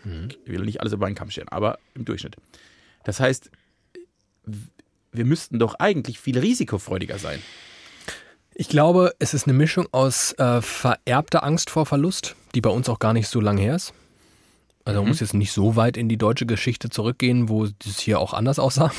[0.44, 2.36] Ich will nicht alles über einen Kamm scheren, aber im Durchschnitt.
[3.04, 3.50] Das heißt,
[5.12, 7.40] wir müssten doch eigentlich viel risikofreudiger sein.
[8.54, 12.88] Ich glaube, es ist eine Mischung aus äh, vererbter Angst vor Verlust, die bei uns
[12.88, 13.92] auch gar nicht so lang her ist.
[14.84, 18.20] Also man muss jetzt nicht so weit in die deutsche Geschichte zurückgehen, wo das hier
[18.20, 18.92] auch anders aussah.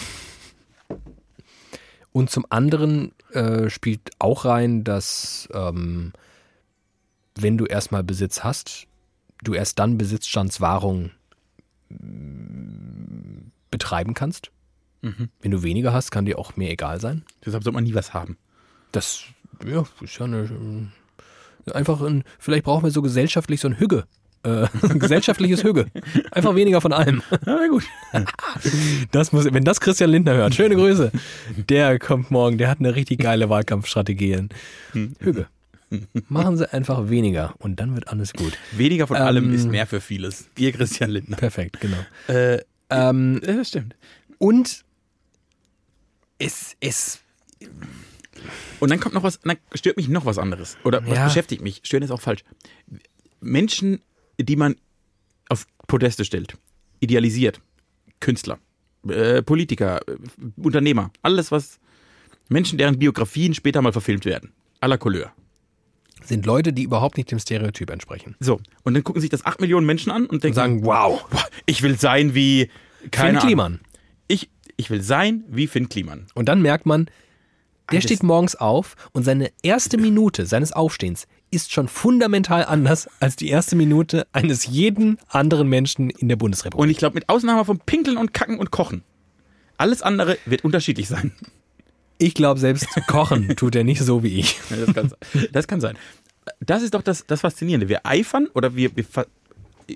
[2.11, 6.13] Und zum anderen äh, spielt auch rein, dass ähm,
[7.37, 8.87] wenn du erstmal Besitz hast,
[9.43, 11.11] du erst dann Besitzstandswahrung
[11.89, 14.51] mm, betreiben kannst.
[15.41, 17.23] Wenn du weniger hast, kann dir auch mehr egal sein.
[17.45, 18.37] Deshalb sollte man nie was haben.
[18.91, 19.23] Das
[19.63, 20.49] ja, ist ja eine,
[21.67, 24.05] äh, einfach ein, vielleicht brauchen wir so gesellschaftlich so ein Hügge.
[24.41, 24.67] Äh,
[24.97, 25.85] gesellschaftliches Hügge.
[26.31, 27.21] Einfach weniger von allem.
[27.45, 27.83] Na gut.
[29.11, 31.11] Das muss, wenn das Christian Lindner hört, schöne Grüße.
[31.69, 34.47] Der kommt morgen, der hat eine richtig geile Wahlkampfstrategie.
[35.19, 35.47] Hügge.
[36.29, 38.57] Machen Sie einfach weniger und dann wird alles gut.
[38.71, 40.49] Weniger von Ähm, allem ist mehr für vieles.
[40.57, 41.37] Ihr Christian Lindner.
[41.37, 41.97] Perfekt, genau.
[42.27, 43.95] Äh, Ähm, das stimmt.
[44.37, 44.83] und
[46.37, 47.19] es, es,
[48.79, 50.77] Und dann kommt noch was, dann stört mich noch was anderes.
[50.83, 51.25] Oder was Ja.
[51.25, 51.81] beschäftigt mich.
[51.83, 52.43] Stören ist auch falsch.
[53.39, 54.01] Menschen,
[54.39, 54.75] die man
[55.49, 56.57] auf Podeste stellt,
[56.99, 57.61] idealisiert,
[58.19, 58.59] Künstler,
[59.07, 60.17] äh, Politiker, äh,
[60.57, 61.79] Unternehmer, alles was
[62.49, 64.51] Menschen, deren Biografien später mal verfilmt werden.
[64.81, 65.31] À la Couleur.
[66.27, 68.35] Sind Leute, die überhaupt nicht dem Stereotyp entsprechen.
[68.39, 71.25] So, und dann gucken sich das 8 Millionen Menschen an und Und denken, sagen, wow,
[71.29, 72.69] "Boah, ich will sein wie
[73.11, 73.79] keine Finn Kliman.
[74.27, 76.27] Ich, ich will sein wie Finn Kliman.
[76.33, 77.05] Und dann merkt man,
[77.91, 83.07] der Alles- steht morgens auf und seine erste Minute seines Aufstehens ist schon fundamental anders
[83.19, 86.81] als die erste Minute eines jeden anderen Menschen in der Bundesrepublik.
[86.83, 89.03] Und ich glaube, mit Ausnahme von Pinkeln und Kacken und Kochen,
[89.77, 91.31] alles andere wird unterschiedlich sein.
[92.17, 94.59] Ich glaube, selbst kochen tut er nicht so wie ich.
[94.69, 95.13] Ja, Das kann,
[95.51, 95.97] das kann sein.
[96.59, 97.89] Das ist doch das, das Faszinierende.
[97.89, 99.05] Wir eifern oder wir, wir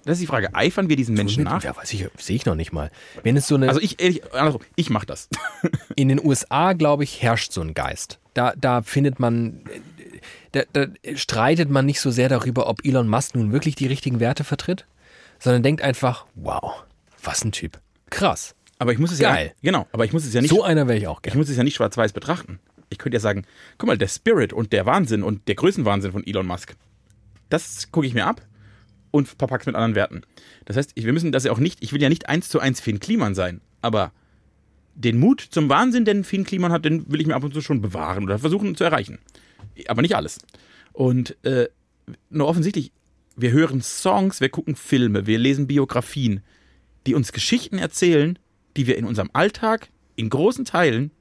[0.06, 1.64] das ist die Frage, eifern wir diesen Menschen nach?
[1.64, 2.92] Ja, weiß ich, sehe ich noch nicht mal.
[3.24, 5.30] Wenn es so eine, Also ich, ehrlich, andersrum, ich mach das.
[5.96, 8.20] in den USA, glaube ich, herrscht so ein Geist.
[8.34, 9.62] Da, da findet man,
[10.52, 14.20] da, da streitet man nicht so sehr darüber, ob Elon Musk nun wirklich die richtigen
[14.20, 14.86] Werte vertritt,
[15.40, 16.84] sondern denkt einfach, wow,
[17.24, 17.80] was ein Typ.
[18.10, 18.56] Krass.
[18.80, 19.48] Aber ich muss es Geil.
[19.48, 21.38] ja, genau, aber ich muss es ja nicht, So einer wäre ich auch ich gerne.
[21.38, 22.60] muss es ja nicht schwarz-weiß betrachten.
[22.90, 23.46] Ich könnte ja sagen,
[23.78, 26.76] guck mal, der Spirit und der Wahnsinn und der Größenwahnsinn von Elon Musk,
[27.50, 28.42] das gucke ich mir ab
[29.12, 30.22] und verpack's mit anderen Werten.
[30.66, 32.60] Das heißt, ich- wir müssen das ja auch nicht, ich will ja nicht eins zu
[32.60, 34.12] eins Finn Kliman sein, aber
[34.96, 37.62] den Mut zum Wahnsinn, den Finn Kliman hat, den will ich mir ab und zu
[37.62, 39.20] schon bewahren oder versuchen zu erreichen.
[39.88, 40.40] Aber nicht alles.
[40.94, 41.68] Und äh,
[42.30, 42.92] nur offensichtlich,
[43.36, 46.42] wir hören Songs, wir gucken Filme, wir lesen Biografien,
[47.08, 48.38] die uns Geschichten erzählen,
[48.78, 51.12] die wir in unserem Alltag in großen Teilen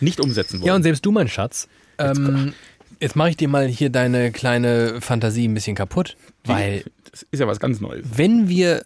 [0.00, 0.66] nicht umsetzen wollen.
[0.68, 2.54] Ja, und selbst du, mein Schatz, ähm,
[3.00, 7.40] jetzt mache ich dir mal hier deine kleine Fantasie ein bisschen kaputt, weil das ist
[7.40, 8.06] ja was ganz Neues.
[8.16, 8.84] wenn wir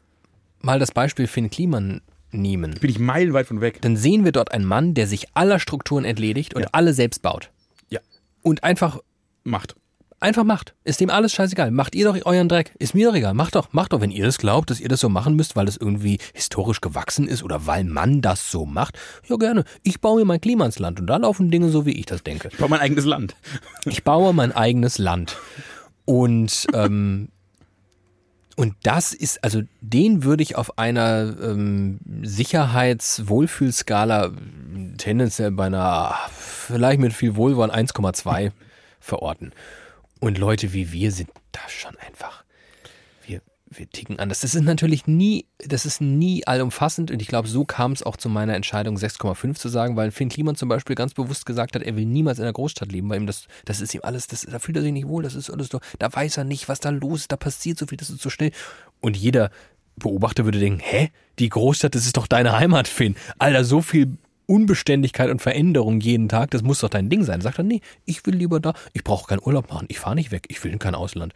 [0.61, 2.01] mal das Beispiel Finn Kliman
[2.33, 3.79] nehmen, Bin ich meilenweit von weg.
[3.83, 6.69] dann sehen wir dort einen Mann, der sich aller Strukturen entledigt und Ja.
[6.73, 7.51] alle selbst baut.
[7.89, 8.01] Ja.
[8.43, 8.99] Und einfach,
[9.45, 9.77] Macht.
[10.21, 10.75] Einfach macht.
[10.85, 11.71] Ist dem alles scheißegal.
[11.71, 12.73] Macht ihr doch euren Dreck.
[12.79, 13.35] Ist mir doch egal.
[13.35, 15.67] Macht doch, macht doch, wenn ihr das glaubt, dass ihr das so machen müsst, weil
[15.67, 18.99] das irgendwie historisch gewachsen ist oder weil man das so macht.
[19.29, 19.65] Ja, gerne.
[19.83, 22.23] Ich baue mir mein Klima ins Land und da laufen Dinge so, wie ich das
[22.23, 22.49] denke.
[22.53, 23.37] Ich baue mein eigenes Land.
[23.85, 25.37] Ich baue mein eigenes Land.
[26.05, 27.29] Und, ähm,
[28.57, 34.33] und das ist, also den würde ich auf einer ähm, Sicherheits-Wohlfühlskala
[34.99, 38.51] tendenziell bei einer, vielleicht mit viel Wohlwollen 1,2
[38.99, 39.53] verorten.
[40.21, 42.45] Und Leute wie wir sind da schon einfach.
[43.27, 44.41] Wir, wir ticken anders.
[44.41, 48.17] Das ist natürlich nie, das ist nie allumfassend und ich glaube, so kam es auch
[48.17, 51.83] zu meiner Entscheidung, 6,5 zu sagen, weil Finn Kliman zum Beispiel ganz bewusst gesagt hat,
[51.83, 54.43] er will niemals in einer Großstadt leben, weil ihm das, das ist ihm alles, das,
[54.43, 56.81] da fühlt er sich nicht wohl, das ist alles so, da weiß er nicht, was
[56.81, 58.53] da los ist, da passiert so viel, das ist so schnell.
[59.01, 59.51] Und jeder
[59.97, 61.11] Beobachter würde denken, hä?
[61.39, 63.17] Die Großstadt, das ist doch deine Heimat, Finn.
[63.39, 64.17] Alter, so viel
[64.47, 67.41] Unbeständigkeit und Veränderung jeden Tag, das muss doch dein Ding sein.
[67.41, 70.31] Sagt er, nee, ich will lieber da, ich brauche keinen Urlaub machen, ich fahre nicht
[70.31, 71.33] weg, ich will in kein Ausland.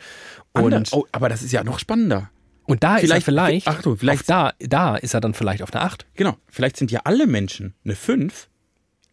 [0.53, 2.31] Und, oh, aber das ist ja noch spannender.
[2.67, 5.71] und da ist er vielleicht, Ach du, vielleicht da, da ist er dann vielleicht auf
[5.71, 6.07] der 8.
[6.15, 6.37] Genau.
[6.49, 8.49] Vielleicht sind ja alle Menschen eine 5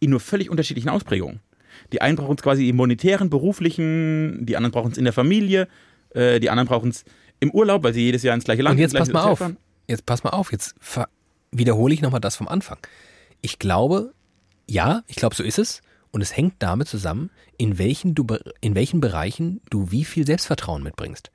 [0.00, 1.40] in nur völlig unterschiedlichen Ausprägungen.
[1.92, 5.68] Die einen brauchen es quasi im monetären, beruflichen, die anderen brauchen es in der Familie,
[6.10, 7.04] äh, die anderen brauchen es
[7.40, 9.38] im Urlaub, weil sie jedes Jahr ins gleiche Land Und jetzt pass mal auf.
[9.38, 9.56] fahren.
[9.86, 10.52] Jetzt pass mal auf.
[10.52, 10.74] Jetzt
[11.52, 12.78] wiederhole ich nochmal das vom Anfang.
[13.40, 14.12] Ich glaube,
[14.68, 15.82] ja, ich glaube, so ist es.
[16.10, 18.26] Und es hängt damit zusammen, in welchen, du,
[18.60, 21.30] in welchen Bereichen du wie viel Selbstvertrauen mitbringst.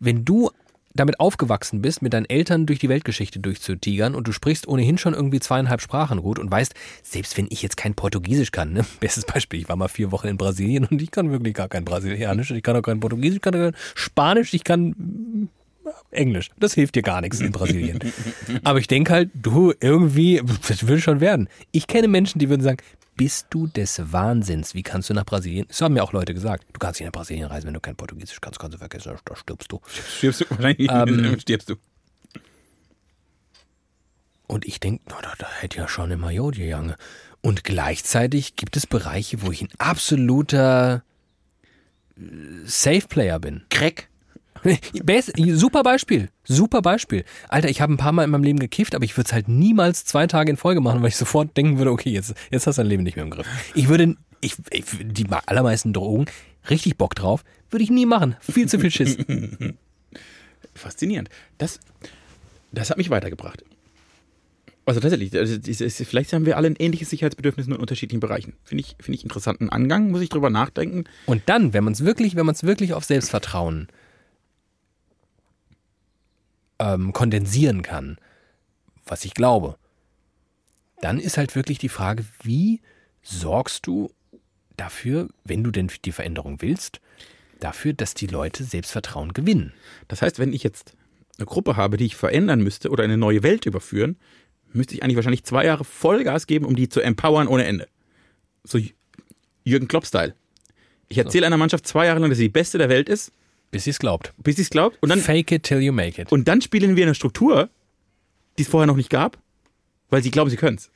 [0.00, 0.50] Wenn du
[0.94, 5.14] damit aufgewachsen bist, mit deinen Eltern durch die Weltgeschichte durchzutigern und du sprichst ohnehin schon
[5.14, 8.84] irgendwie zweieinhalb Sprachen gut und weißt, selbst wenn ich jetzt kein Portugiesisch kann, ne?
[9.00, 11.84] bestes Beispiel, ich war mal vier Wochen in Brasilien und ich kann wirklich gar kein
[11.84, 15.48] Brasilianisch, ich kann auch kein Portugiesisch, ich kann auch kein Spanisch, ich kann
[16.10, 16.50] Englisch.
[16.58, 17.98] Das hilft dir gar nichts in Brasilien.
[18.64, 21.48] Aber ich denke halt, du irgendwie, das will schon werden.
[21.72, 22.78] Ich kenne Menschen, die würden sagen,
[23.16, 24.74] bist du des Wahnsinns?
[24.74, 25.66] Wie kannst du nach Brasilien?
[25.68, 26.64] Das haben mir auch Leute gesagt.
[26.72, 29.36] Du kannst nicht nach Brasilien reisen, wenn du kein Portugiesisch kannst, kannst du vergessen, da
[29.36, 29.80] stirbst du.
[30.16, 30.44] Stirbst du?
[30.50, 31.74] Wahrscheinlich Ähm, stirbst du.
[34.46, 36.94] Und ich denke, na, da, da hätte ja schon immer Jod gegangen.
[37.42, 41.02] Und gleichzeitig gibt es Bereiche, wo ich ein absoluter
[42.16, 42.20] äh,
[42.64, 43.64] Safe-Player bin.
[43.68, 44.08] Crack.
[45.52, 46.30] Super Beispiel.
[46.44, 47.24] Super Beispiel.
[47.48, 49.48] Alter, ich habe ein paar Mal in meinem Leben gekifft, aber ich würde es halt
[49.48, 52.76] niemals zwei Tage in Folge machen, weil ich sofort denken würde, okay, jetzt, jetzt hast
[52.76, 53.46] du dein Leben nicht mehr im Griff.
[53.74, 56.26] Ich würde, ich, ich die allermeisten Drogen,
[56.70, 58.36] richtig Bock drauf, würde ich nie machen.
[58.40, 59.16] Viel zu viel Schiss.
[60.74, 61.28] Faszinierend.
[61.58, 61.80] Das,
[62.72, 63.64] das hat mich weitergebracht.
[64.88, 65.32] Also tatsächlich,
[66.08, 68.54] vielleicht haben wir alle ein ähnliches Sicherheitsbedürfnis nur in unterschiedlichen Bereichen.
[68.64, 71.04] Finde ich, finde ich interessanten Angang, muss ich drüber nachdenken.
[71.26, 73.88] Und dann, wenn man es wirklich, wenn man es wirklich auf Selbstvertrauen
[76.78, 78.18] ähm, kondensieren kann,
[79.04, 79.76] was ich glaube,
[81.00, 82.80] dann ist halt wirklich die Frage, wie
[83.22, 84.10] sorgst du
[84.76, 87.00] dafür, wenn du denn die Veränderung willst,
[87.60, 89.72] dafür, dass die Leute Selbstvertrauen gewinnen.
[90.06, 90.94] Das heißt, wenn ich jetzt
[91.38, 94.16] eine Gruppe habe, die ich verändern müsste oder eine neue Welt überführen,
[94.72, 97.88] müsste ich eigentlich wahrscheinlich zwei Jahre Vollgas geben, um die zu empowern ohne Ende.
[98.64, 98.78] So
[99.64, 100.34] Jürgen Klopp-Style.
[101.08, 103.32] Ich erzähle einer Mannschaft zwei Jahre lang, dass sie die beste der Welt ist,
[103.70, 104.32] Bis sie es glaubt.
[104.38, 104.96] bis sie es glaubt.
[105.02, 106.32] Und dann, Fake it till you make it.
[106.32, 107.68] und dann spielen wir eine Struktur,
[108.58, 109.38] die es vorher noch nicht gab,
[110.10, 110.90] weil sie glauben, sie können es.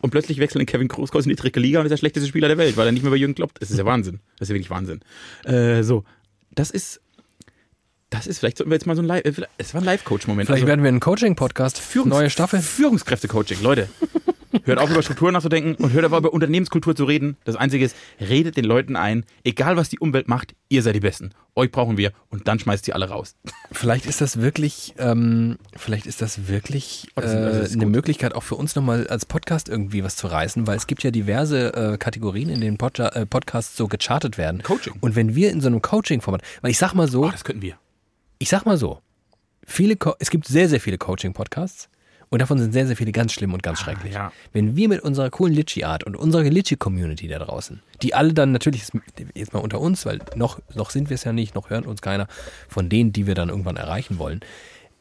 [0.00, 2.58] Und plötzlich wechseln Kevin Großkreuz in die dritte Liga und ist der schlechteste Spieler der
[2.58, 3.58] Welt, weil er nicht mehr bei Jürgen Klopp.
[3.58, 4.20] Das ist ja Wahnsinn.
[4.38, 5.00] Das ist ja wirklich Wahnsinn.
[5.44, 6.04] Äh, so,
[6.52, 7.00] das ist,
[8.10, 10.46] das ist vielleicht sollten wir jetzt mal so ein Live, äh, es war ein Live-Coach-Moment.
[10.46, 12.60] Vielleicht Also- werden wir einen Coaching-Podcast, Führungs- neue Staffel.
[12.60, 13.88] Führungskräfte-Coaching, Leute.
[14.64, 17.36] Hört auf, über Strukturen nachzudenken und hört auf, über Unternehmenskultur zu reden.
[17.44, 21.00] Das Einzige ist, redet den Leuten ein, egal was die Umwelt macht, ihr seid die
[21.00, 21.30] Besten.
[21.54, 23.34] Euch brauchen wir und dann schmeißt sie alle raus.
[23.72, 27.72] Vielleicht ist das wirklich, ähm, vielleicht ist das wirklich Oh, das ist- das äh, ist
[27.76, 27.86] eine.
[27.86, 31.10] Möglichkeit auch für uns nochmal als Podcast irgendwie was zu reißen, weil es gibt ja
[31.10, 34.62] diverse äh, Kategorien, in denen Podja äh, Podcasts so gechartet werden.
[34.62, 34.94] Coaching.
[35.00, 37.62] Und wenn wir in so einem Coaching-Format, weil ich sag mal so, Oh, das könnten
[37.62, 37.76] wir.
[38.38, 39.00] ich sag mal so,
[39.66, 41.88] viele, Co es gibt sehr, sehr viele Coaching-Podcasts
[42.32, 44.14] und davon sind sehr, sehr viele ganz schlimm und ganz schrecklich.
[44.14, 44.32] ja.
[44.54, 48.84] Wenn wir mit unserer coolen Litchi-Art und unserer Litchi-Community da draußen, die alle dann natürlich,
[49.34, 52.00] jetzt mal unter uns, weil noch, noch sind wir es ja nicht, noch hört uns
[52.00, 52.26] keiner
[52.68, 54.40] von denen, die wir dann irgendwann erreichen wollen.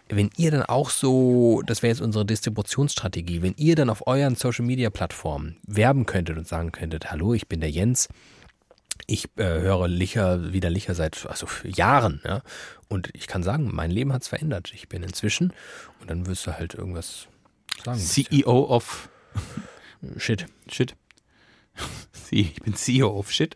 [0.10, 4.36] Wenn ihr dann auch so, das wäre jetzt unsere Distributionsstrategie, wenn ihr dann auf euren
[4.36, 8.10] Social-Media-Plattformen werben könntet und sagen könntet, hallo, ich bin der Jens,
[9.12, 12.42] ich äh, höre Licher, wieder Licher seit also Jahren, ja.
[12.88, 14.72] Und ich kann sagen, mein Leben hat es verändert.
[14.74, 15.54] Ich bin inzwischen,
[16.00, 17.28] und dann wirst du halt irgendwas
[17.86, 18.00] sagen.
[18.00, 19.10] CEO of
[20.18, 20.46] Shit.
[20.72, 20.96] Shit.
[22.34, 23.56] Ich bin CEO of Shit.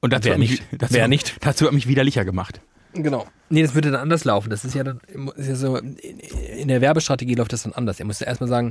[0.00, 0.62] Und dazu Wer hat mich, nicht?
[0.78, 1.36] Dazu, Wer nicht?
[1.40, 2.60] Dazu hat mich widerlicher gemacht.
[2.92, 3.26] Genau.
[3.48, 4.50] Nee, das würde dann anders laufen.
[4.50, 5.00] Das ist ja dann
[5.36, 7.98] ist ja so, in- in der Werbestrategie läuft das dann anders.
[7.98, 8.70] Er musste erstmal sagen,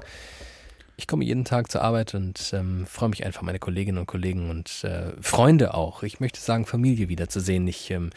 [0.96, 4.50] ich komme jeden Tag zur Arbeit und ähm, freue mich einfach, meine Kolleginnen und Kollegen
[4.50, 6.04] und äh, Freunde auch.
[6.04, 7.68] Ich möchte sagen, Familie wiederzusehen.
[7.68, 8.12] Ich ähm,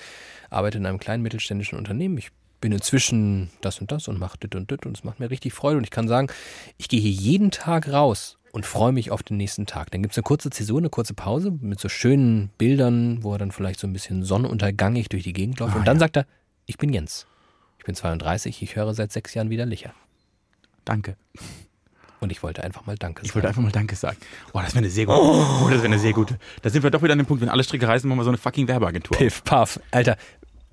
[0.51, 2.19] arbeite in einem kleinen mittelständischen Unternehmen.
[2.19, 5.31] Ich bin inzwischen das und das und mache dit und dit und es macht mir
[5.31, 5.79] richtig Freude.
[5.79, 6.29] Und ich kann sagen,
[6.77, 9.91] ich gehe hier jeden Tag raus und freue mich auf den nächsten Tag.
[9.91, 13.39] Dann gibt es eine kurze Zäsur, eine kurze Pause mit so schönen Bildern, wo er
[13.39, 15.77] dann vielleicht so ein bisschen sonnenuntergangig durch die Gegend läuft.
[15.77, 16.27] und dann sagt er,
[16.67, 17.27] ich bin Jens.
[17.79, 19.95] Ich bin 32, ich höre seit sechs Jahren wieder Licher.
[20.85, 21.17] Danke.
[22.21, 23.59] Und ich wollte einfach mal Danke Ich wollte sagen.
[23.59, 24.17] einfach mal Danke sagen.
[24.53, 25.19] Oh, das wäre eine sehr gute.
[25.21, 26.39] Oh, das wäre eine sehr gute.
[26.63, 28.31] Da sind wir doch wieder an dem Punkt, wenn alle Stricke reißen, machen wir so
[28.31, 29.17] eine fucking Werbeagentur.
[29.17, 29.79] Piff, paff.
[29.91, 30.17] Alter,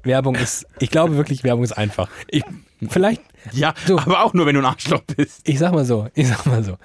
[0.03, 2.09] Werbung ist, ich glaube wirklich, Werbung ist einfach.
[2.29, 2.43] Ich,
[2.89, 3.97] vielleicht, Ja, So.
[3.99, 5.41] aber auch nur, wenn du ein Arschloch bist.
[5.47, 6.77] ich sag mal so, ich sag mal so.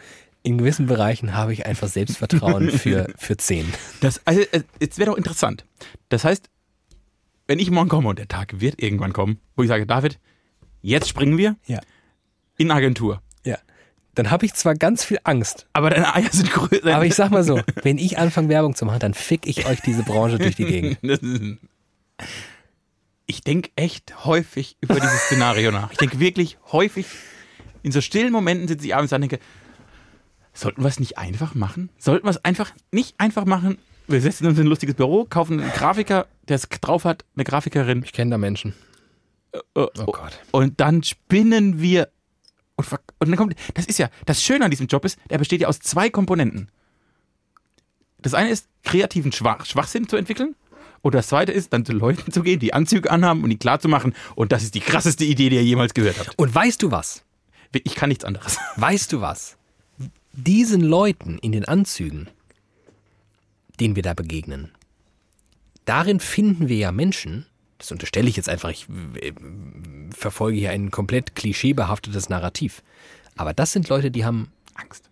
[0.44, 3.72] In gewissen Bereichen habe ich einfach Selbstvertrauen für, für zehn.
[4.00, 5.64] Das, also, äh, jetzt wäre doch interessant.
[6.08, 6.48] Das heißt,
[7.48, 10.18] wenn ich morgen komme und der Tag wird irgendwann kommen, wo ich sage, David,
[10.82, 11.80] jetzt springen wir, Ja.
[12.56, 13.20] In Agentur.
[14.18, 16.94] Dann habe ich zwar ganz viel Angst, Aber deine Eier sind größer.
[16.94, 19.80] aber ich sag mal so, wenn ich anfange Werbung zu machen, dann fick ich euch
[19.80, 20.98] diese Branche durch die Gegend.
[23.26, 25.90] Ich denke echt häufig über dieses Szenario nach.
[25.92, 27.06] Ich denke wirklich häufig,
[27.82, 29.38] in so stillen Momenten sitze ich abends da und denke,
[30.54, 31.90] sollten wir es nicht einfach machen?
[31.98, 33.76] Sollten wir es einfach nicht einfach machen?
[34.06, 37.44] Wir setzen uns in ein lustiges Büro, kaufen einen Grafiker, der es drauf hat, eine
[37.44, 38.72] Grafikerin, Ich kenne da Menschen.
[39.52, 40.38] äh, Oh Gott.
[40.50, 42.08] und dann spinnen wir.
[42.78, 42.86] Und,
[43.18, 45.68] und dann kommt, das ist ja, das Schöne an diesem Job ist, der besteht ja
[45.68, 46.70] aus zwei Komponenten.
[48.22, 50.54] Das eine ist, kreativen Schwach, Schwachsinn zu entwickeln.
[51.02, 53.80] Und das zweite ist, dann zu Leuten zu gehen, die Anzüge anhaben und die klar
[53.80, 54.14] zu machen.
[54.36, 56.38] Und das ist die krasseste Idee, die ihr jemals gehört habt.
[56.38, 57.24] Und weißt du was?
[57.72, 58.58] Ich kann nichts anderes.
[58.76, 59.58] Weißt du was?
[60.32, 62.28] Diesen Leuten in den Anzügen,
[63.78, 64.70] denen wir da begegnen,
[65.84, 67.44] darin finden wir ja Menschen,
[67.78, 68.86] das unterstelle ich jetzt einfach, ich
[69.20, 69.32] äh,
[70.14, 72.82] verfolge hier ein komplett klischeebehaftetes Narrativ.
[73.36, 75.08] Aber das sind Leute, die haben, Angst.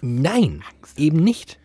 [0.00, 0.62] nein,
[0.96, 1.58] eben nicht.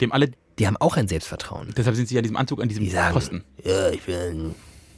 [0.00, 1.72] Dem alle, Die haben auch ein Selbstvertrauen.
[1.76, 3.44] deshalb sind sie ja in diesem Anzug an diesem Die sagen, Posten.
[3.64, 4.54] ja, ich bin ein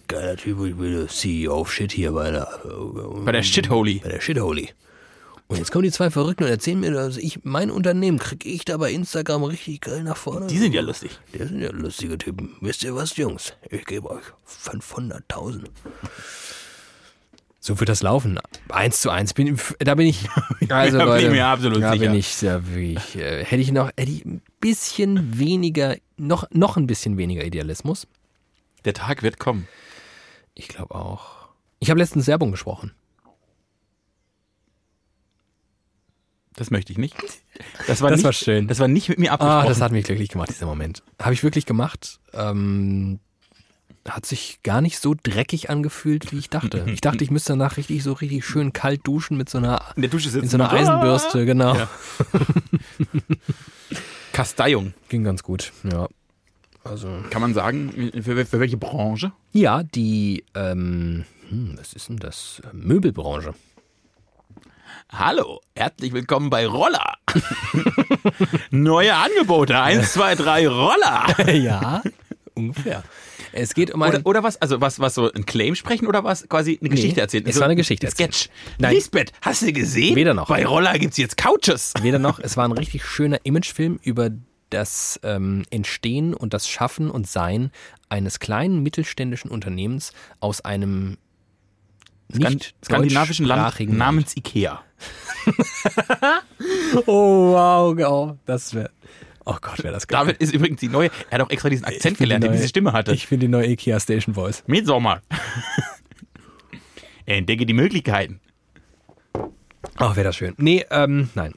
[0.08, 2.48] geiler Typ, ich bin der CEO of Shit hier bei der,
[3.24, 4.00] Bei der Shitholy.
[4.02, 4.70] bei der Shitholy.
[5.46, 8.64] Und jetzt kommen die zwei Verrückten und erzählen mir, dass ich, mein Unternehmen kriege ich
[8.64, 10.46] da bei Instagram richtig geil nach vorne.
[10.46, 11.18] Die sind ja lustig.
[11.34, 12.56] Die sind ja lustige Typen.
[12.60, 13.52] Wisst ihr was, Jungs?
[13.70, 14.24] Ich gebe euch
[14.64, 15.64] 500.000.
[17.60, 18.38] So wird das laufen.
[18.70, 19.32] Eins zu eins.
[19.34, 20.26] Bin, da bin ich.
[20.70, 22.04] Also, Da bin ich mir absolut da sicher.
[22.06, 23.16] bin ich sehr wirklich.
[23.16, 28.06] Äh, hätte ich noch hätte ich ein bisschen weniger, noch, noch ein bisschen weniger Idealismus.
[28.86, 29.68] Der Tag wird kommen.
[30.54, 31.48] Ich glaube auch.
[31.80, 32.92] Ich habe letztens Werbung gesprochen.
[36.56, 37.16] Das möchte ich nicht.
[37.86, 38.66] Das war, Das nicht, war schön.
[38.66, 39.64] Das war nicht mit mir abgesprochen.
[39.64, 41.04] Ah, das hat mich glücklich gemacht, dieser Moment.
[41.22, 42.18] Habe ich wirklich gemacht.
[42.32, 43.20] Ähm,
[44.08, 46.84] hat sich gar nicht so dreckig angefühlt, wie ich dachte.
[46.88, 50.02] Ich dachte, ich müsste danach richtig so richtig schön kalt duschen mit so einer, in
[50.02, 50.42] der Dusche sitzen.
[50.42, 51.76] mit so einer Eisenbürste, genau.
[51.76, 51.88] Ja.
[54.32, 56.08] Kasteiung, Ging ganz gut, ja.
[56.82, 57.08] Also.
[57.30, 58.10] kann man sagen.
[58.20, 59.32] Für, für welche Branche?
[59.52, 62.60] Ja, die, ähm, hm, was ist denn das?
[62.72, 63.54] Möbelbranche.
[65.10, 67.14] Hallo, herzlich willkommen bei Roller.
[68.70, 69.80] Neue Angebote.
[69.80, 71.26] Eins, zwei, drei Roller.
[71.52, 72.02] ja,
[72.54, 73.02] ungefähr.
[73.52, 74.10] Es geht um ein.
[74.10, 74.60] Oder, oder was?
[74.60, 77.44] Also was, was so ein Claim sprechen oder was quasi eine Geschichte erzählen?
[77.44, 78.10] es Also war eine Geschichte ein.
[78.10, 78.48] Sketch.
[78.78, 78.94] Nein.
[78.94, 80.16] Lisbeth, hast du gesehen?
[80.16, 80.48] Weder noch.
[80.48, 81.94] Bei Roller gibt's jetzt Couches.
[82.02, 84.30] Weder noch, es war ein richtig schöner Imagefilm über
[84.70, 87.70] das ähm, Entstehen und das Schaffen und Sein
[88.08, 91.16] eines kleinen mittelständischen Unternehmens aus einem
[92.38, 94.82] nicht skandinavischen Land namens Ikea.
[97.06, 98.36] Oh wow, wow.
[98.46, 98.90] das wäre.
[99.44, 100.20] Oh Gott, wäre das geil.
[100.20, 101.10] David ist übrigens die neue.
[101.28, 103.12] Er hat auch extra diesen Akzent bin die gelernt, der neue- diese Stimme hatte.
[103.12, 104.62] Ich finde die neue IKEA Station Voice.
[104.66, 105.20] Midsommar.
[107.26, 108.40] Entdecke die Möglichkeiten.
[109.96, 110.54] Ach, wäre das schön.
[110.56, 111.52] Nee, ähm, nein.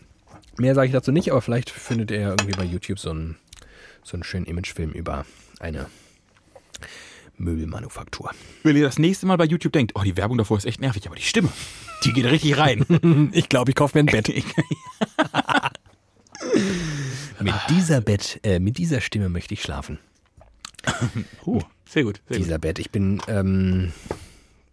[0.58, 3.38] Mehr sage ich dazu nicht, aber vielleicht findet ihr ja irgendwie bei YouTube so einen,
[4.04, 5.26] so einen schönen Imagefilm über
[5.60, 5.86] eine
[7.38, 8.32] Möbelmanufaktur.
[8.64, 11.08] Wenn ihr das nächste Mal bei YouTube denkt, oh, die Werbung davor ist echt nervig,
[11.08, 11.50] aber die Stimme,
[12.04, 12.86] die geht richtig rein.
[13.34, 14.28] Ich glaube, ich kaufe mir ein Bett.
[17.40, 20.00] mit dieser Bett, äh, mit dieser Stimme möchte ich schlafen.
[21.46, 22.22] uh, sehr gut.
[22.28, 22.46] Sehr gut.
[22.46, 22.80] Dieser Bett.
[22.80, 23.92] Ich bin ähm,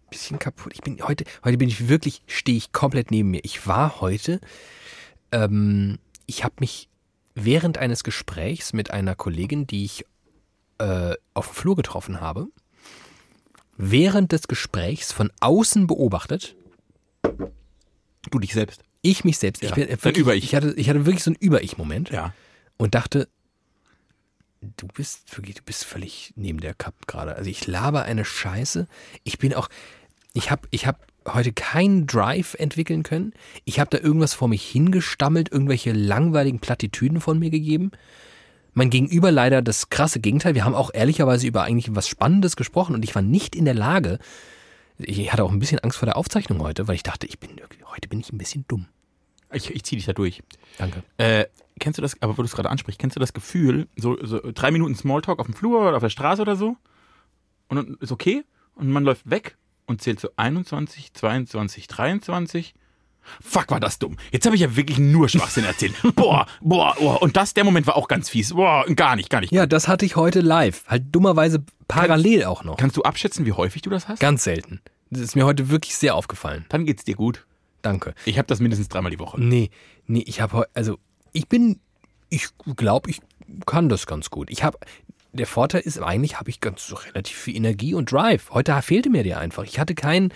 [0.09, 0.73] bisschen kaputt.
[0.73, 3.41] Ich bin heute, heute bin ich wirklich, stehe ich komplett neben mir.
[3.43, 4.39] Ich war heute,
[5.31, 6.89] ähm, ich habe mich
[7.33, 10.05] während eines Gesprächs mit einer Kollegin, die ich
[10.79, 12.47] äh, auf dem Flur getroffen habe,
[13.77, 16.55] während des Gesprächs von außen beobachtet.
[18.31, 18.81] Du dich selbst.
[19.01, 19.61] Ich mich selbst.
[19.61, 20.43] Ja, ich bin, äh, wirklich, Über-Ich.
[20.45, 22.33] Ich hatte, ich hatte wirklich so einen Über-Ich-Moment Ja.
[22.77, 23.27] und dachte,
[24.77, 27.35] du bist wirklich, du bist völlig neben der Cup gerade.
[27.35, 28.87] Also ich laber eine Scheiße.
[29.23, 29.69] Ich bin auch,
[30.33, 33.33] ich habe, ich habe heute keinen Drive entwickeln können.
[33.63, 37.91] Ich habe da irgendwas vor mich hingestammelt, irgendwelche langweiligen Plattitüden von mir gegeben.
[38.75, 40.53] Mein Gegenüber leider das krasse Gegenteil.
[40.53, 43.73] Wir haben auch ehrlicherweise über eigentlich was Spannendes gesprochen und ich war nicht in der
[43.73, 44.19] Lage.
[44.97, 47.51] Ich hatte auch ein bisschen Angst vor der Aufzeichnung heute, weil ich dachte, ich bin
[47.85, 48.87] heute bin ich ein bisschen dumm.
[49.53, 50.43] Ich, ich zieh dich da durch.
[50.77, 51.03] Danke.
[51.17, 51.45] Äh,
[51.79, 54.41] kennst du das, aber wo du es gerade ansprichst, kennst du das Gefühl, so, so
[54.53, 56.75] drei Minuten Smalltalk auf dem Flur oder auf der Straße oder so?
[57.69, 58.43] Und dann ist okay
[58.75, 59.55] und man läuft weg
[59.85, 62.75] und zählt so 21, 22, 23.
[63.41, 64.17] Fuck, war das dumm.
[64.31, 65.93] Jetzt habe ich ja wirklich nur Schwachsinn erzählt.
[66.15, 67.21] boah, boah, boah.
[67.21, 68.53] Und das, der Moment war auch ganz fies.
[68.53, 69.51] Boah, gar nicht, gar nicht.
[69.51, 70.83] Ja, das hatte ich heute live.
[70.87, 72.77] Halt dummerweise parallel auch noch.
[72.77, 74.19] Kannst du abschätzen, wie häufig du das hast?
[74.19, 74.81] Ganz selten.
[75.09, 76.65] Das ist mir heute wirklich sehr aufgefallen.
[76.69, 77.45] Dann geht's dir gut.
[77.81, 78.15] Danke.
[78.25, 79.39] Ich habe das mindestens dreimal die Woche.
[79.39, 79.69] Nee,
[80.07, 80.97] nee, ich habe heute, also
[81.33, 81.79] ich bin,
[82.29, 83.21] ich glaube, ich
[83.65, 84.49] kann das ganz gut.
[84.49, 84.79] Ich habe,
[85.33, 88.49] der Vorteil ist, eigentlich habe ich ganz so relativ viel Energie und Drive.
[88.51, 89.63] Heute fehlte mir der einfach.
[89.63, 90.33] Ich hatte keinen,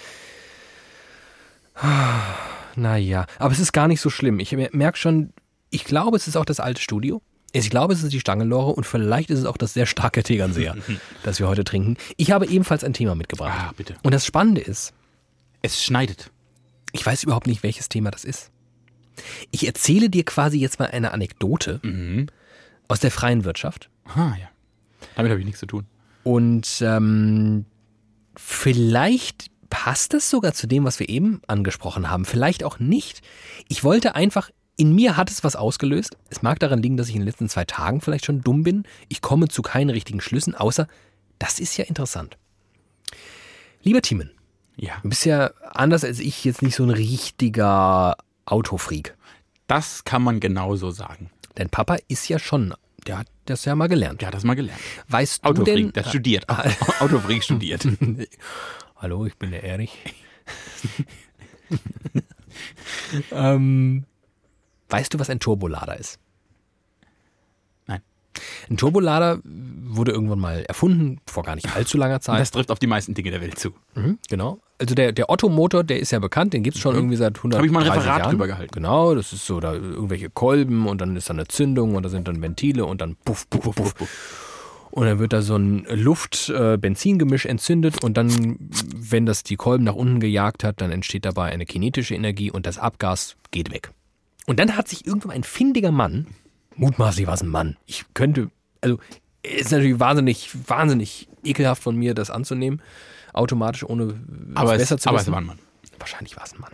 [2.76, 4.40] Naja, aber es ist gar nicht so schlimm.
[4.40, 5.32] Ich merke schon,
[5.70, 7.22] ich glaube, es ist auch das alte Studio.
[7.52, 10.76] Ich glaube, es ist die Stangenlore und vielleicht ist es auch das sehr starke Tegernseher,
[11.24, 11.98] das wir heute trinken.
[12.16, 13.58] Ich habe ebenfalls ein Thema mitgebracht.
[13.70, 13.96] Ah, bitte.
[14.04, 14.94] Und das Spannende ist,
[15.62, 16.30] Es schneidet.
[16.92, 18.52] ich weiß überhaupt nicht, welches Thema das ist.
[19.52, 21.82] Ich erzähle dir quasi jetzt mal eine Anekdote
[22.88, 23.90] aus der freien Wirtschaft.
[24.06, 24.48] Ah, ja.
[25.16, 25.86] Damit habe ich nichts zu tun.
[26.24, 27.66] Und ähm,
[28.38, 32.26] vielleicht passt es sogar zu dem, was wir eben angesprochen haben.
[32.26, 33.22] Vielleicht auch nicht.
[33.68, 36.18] Ich wollte einfach, in mir hat es was ausgelöst.
[36.30, 38.84] Es mag daran liegen, dass ich in den letzten zwei Tagen vielleicht schon dumm bin.
[39.10, 40.88] Ich komme zu keinen richtigen Schlüssen, außer,
[41.38, 42.38] das ist ja interessant.
[43.84, 44.32] Lieber Timen,
[44.78, 44.94] Ja.
[45.04, 49.16] du bist ja anders als ich jetzt nicht so ein richtiger Autofreak.
[49.68, 51.30] Das kann man genauso sagen.
[51.56, 52.74] Dein Papa ist ja schon,
[53.08, 54.22] der hat das ja mal gelernt.
[54.22, 54.82] Der hat das mal gelernt.
[55.08, 56.46] Weißt du denn, Autofreak, der studiert.
[57.00, 57.88] Autofreak studiert.
[59.02, 59.98] Hallo, ich bin der Erich.
[63.32, 64.04] ähm,
[64.90, 66.20] weißt du, was ein Turbolader ist?
[67.88, 68.02] Nein.
[68.70, 72.42] Ein Turbolader wurde irgendwann mal erfunden, vor gar nicht allzu langer Zeit.
[72.42, 73.70] Das trifft auf die meisten Dinge der Welt zu.
[73.96, 74.60] Mhm, genau.
[74.80, 77.58] Also der, der Otto-Motor, der ist ja bekannt, den gibt es schon irgendwie seit 100
[77.58, 78.00] Habe ich mal ein Jahren.
[78.00, 78.74] Referat drüber gehalten.
[78.74, 82.10] Genau, das ist so, da irgendwelche Kolben und dann ist da eine Zündung und da
[82.10, 84.49] sind dann Ventile und dann puff, puff, puff, puff.
[84.92, 88.58] Und dann wird da so ein Luft-Benzingemisch entzündet und dann,
[88.96, 92.66] wenn das die Kolben nach unten gejagt hat, dann entsteht dabei eine kinetische Energie und
[92.66, 93.92] das Abgas geht weg.
[94.48, 96.28] Und dann hat sich irgendwann ein findiger Mann,
[96.76, 98.50] mutmaßlich war es ein Mann, ich könnte,
[98.82, 98.98] also
[99.44, 102.82] ist natürlich wahnsinnig, wahnsinnig ekelhaft von mir, das anzunehmen,
[103.34, 104.16] automatisch, ohne es
[104.56, 105.30] Aber, besser es, zu aber wissen.
[105.30, 105.60] es war ein Mann.
[106.00, 106.72] Wahrscheinlich war es ein Mann.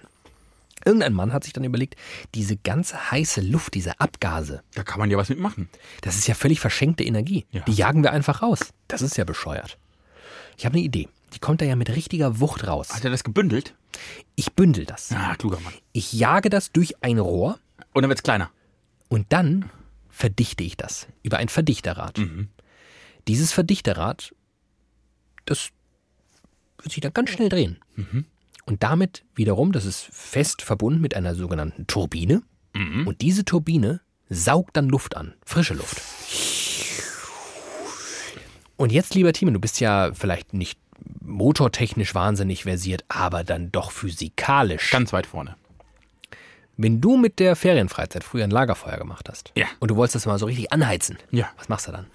[0.85, 1.95] Irgendein Mann hat sich dann überlegt,
[2.35, 5.67] diese ganze heiße Luft, diese Abgase, Da kann man ja was mitmachen.
[6.01, 7.45] das ist ja völlig verschenkte Energie.
[7.51, 7.61] Ja.
[7.61, 8.59] Die jagen wir einfach raus.
[8.87, 9.77] Das ist ja bescheuert.
[10.57, 11.09] Ich habe eine Idee.
[11.33, 12.93] Die kommt da ja mit richtiger Wucht raus.
[12.93, 13.73] Hat er das gebündelt?
[14.35, 15.11] Ich bündel das.
[15.11, 15.73] Ah, kluger Mann.
[15.91, 17.59] Ich jage das durch ein Rohr
[17.93, 18.51] Und dann wird's kleiner.
[19.09, 19.69] und dann
[20.09, 22.21] verdichte ich das über ein Verdichterrad.
[23.27, 24.33] Dieses Verdichterrad,
[25.45, 25.69] das
[26.81, 27.79] wird sich dann ganz schnell drehen.
[28.65, 32.41] Und damit wiederum, das ist fest verbunden mit einer sogenannten Turbine.
[32.73, 36.01] Und diese Turbine saugt dann Luft an, frische Luft.
[38.75, 40.77] Und jetzt, lieber Timon, du bist ja vielleicht nicht
[41.21, 44.91] motortechnisch wahnsinnig versiert, aber dann doch physikalisch.
[44.91, 45.55] Ganz weit vorne.
[46.75, 49.67] Wenn du mit der Ferienfreizeit früher ein Lagerfeuer gemacht hast Ja.
[49.79, 51.47] und du wolltest das mal so richtig anheizen, Ja.
[51.57, 52.07] was machst du dann?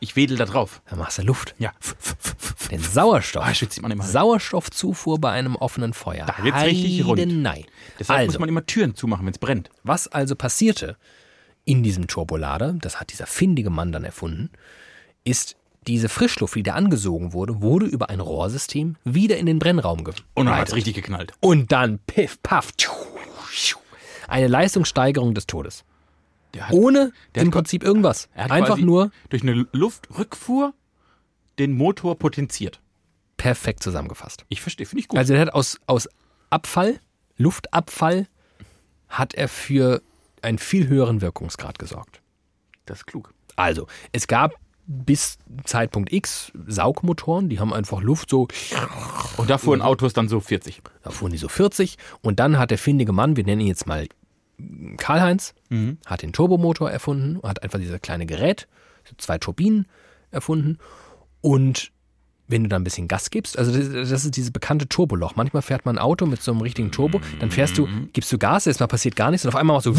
[0.00, 0.80] Ich wedel da drauf.
[0.88, 1.54] Dann machst du Luft.
[1.58, 1.72] Ja.
[2.70, 3.44] Den Sauerstoff.
[3.44, 4.04] Ah, schwitzt man immer.
[4.04, 6.26] Sauerstoffzufuhr bei einem offenen Feuer.
[6.26, 7.42] Da wird's richtig rund.
[7.42, 7.64] Nein.
[7.98, 9.70] Deshalb muss Also, man immer Türen zumachen, wenn's brennt.
[9.82, 10.96] was also passierte
[11.64, 14.50] in diesem Turbolader, das hat dieser findige Mann dann erfunden,
[15.24, 20.04] ist diese Frischluft, die da angesogen wurde, wurde über ein Rohrsystem wieder in den Brennraum
[20.04, 20.24] geleitet.
[20.34, 21.32] Und dann hat's richtig geknallt.
[21.40, 22.72] Und dann piff, paff.
[22.76, 22.92] tschu,
[23.52, 23.78] tschu.
[24.28, 25.84] Eine Leistungssteigerung des Todes.
[26.54, 28.28] Der hat, Ohne der im Prinzip irgendwas.
[28.34, 30.72] er hat Einfach nur durch eine Luftrückfuhr
[31.58, 32.80] den Motor potenziert.
[33.36, 34.44] perfekt zusammengefasst.
[34.48, 35.18] Ich verstehe, finde ich gut.
[35.18, 36.08] Also er hat aus, aus
[36.50, 36.98] Abfall,
[37.36, 38.26] Luftabfall,
[39.08, 40.02] hat er für
[40.42, 42.20] einen viel höheren Wirkungsgrad gesorgt.
[42.86, 43.32] das ist klug.
[43.56, 44.54] Also, es gab
[44.86, 48.48] bis Zeitpunkt X Saugmotoren, die haben einfach Luft so,
[49.36, 50.80] Und da fuhren Autos dann so 40.
[51.02, 53.86] da fuhren die so 40 und dann hat der findige Mann, wir nennen ihn jetzt
[53.86, 54.06] mal
[54.96, 55.54] Karl-Heinz,
[56.06, 58.68] hat den Turbomotor erfunden, hat einfach dieses kleine Gerät,
[59.16, 59.86] zwei Turbinen
[60.30, 60.78] erfunden
[61.40, 61.92] und
[62.48, 65.36] wenn du da ein bisschen Gas gibst, also das, das ist dieses bekannte Turboloch.
[65.36, 68.38] Manchmal fährt man ein Auto mit so einem richtigen Turbo, dann fährst du, gibst du
[68.38, 69.94] Gas, erstmal passiert gar nichts und auf einmal machst du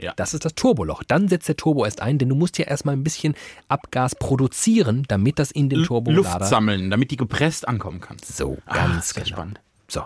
[0.00, 0.14] Ja.
[0.16, 1.02] Das ist das Turboloch.
[1.04, 3.34] Dann setzt der Turbo erst ein, denn du musst ja erstmal ein bisschen
[3.68, 8.16] Abgas produzieren, damit das in den Luft Turbolader sammeln, damit die gepresst ankommen kann.
[8.22, 9.36] so ganz sehr genau.
[9.36, 9.60] spannend.
[9.88, 10.02] So.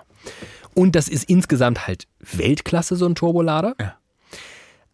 [0.74, 3.74] Und das ist insgesamt halt Weltklasse, so ein Turbolader.
[3.80, 3.96] Ja.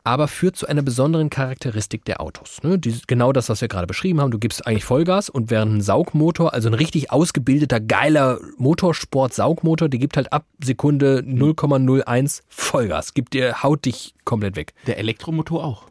[0.03, 2.63] Aber führt zu einer besonderen Charakteristik der Autos.
[2.63, 2.79] Ne?
[2.79, 4.31] Die, genau das, was wir gerade beschrieben haben.
[4.31, 10.01] Du gibst eigentlich Vollgas und während ein Saugmotor, also ein richtig ausgebildeter, geiler Motorsport-Saugmotor, der
[10.01, 13.13] gibt halt ab Sekunde 0,01 Vollgas.
[13.13, 14.73] Gibt dir, haut dich komplett weg.
[14.87, 15.85] Der Elektromotor auch.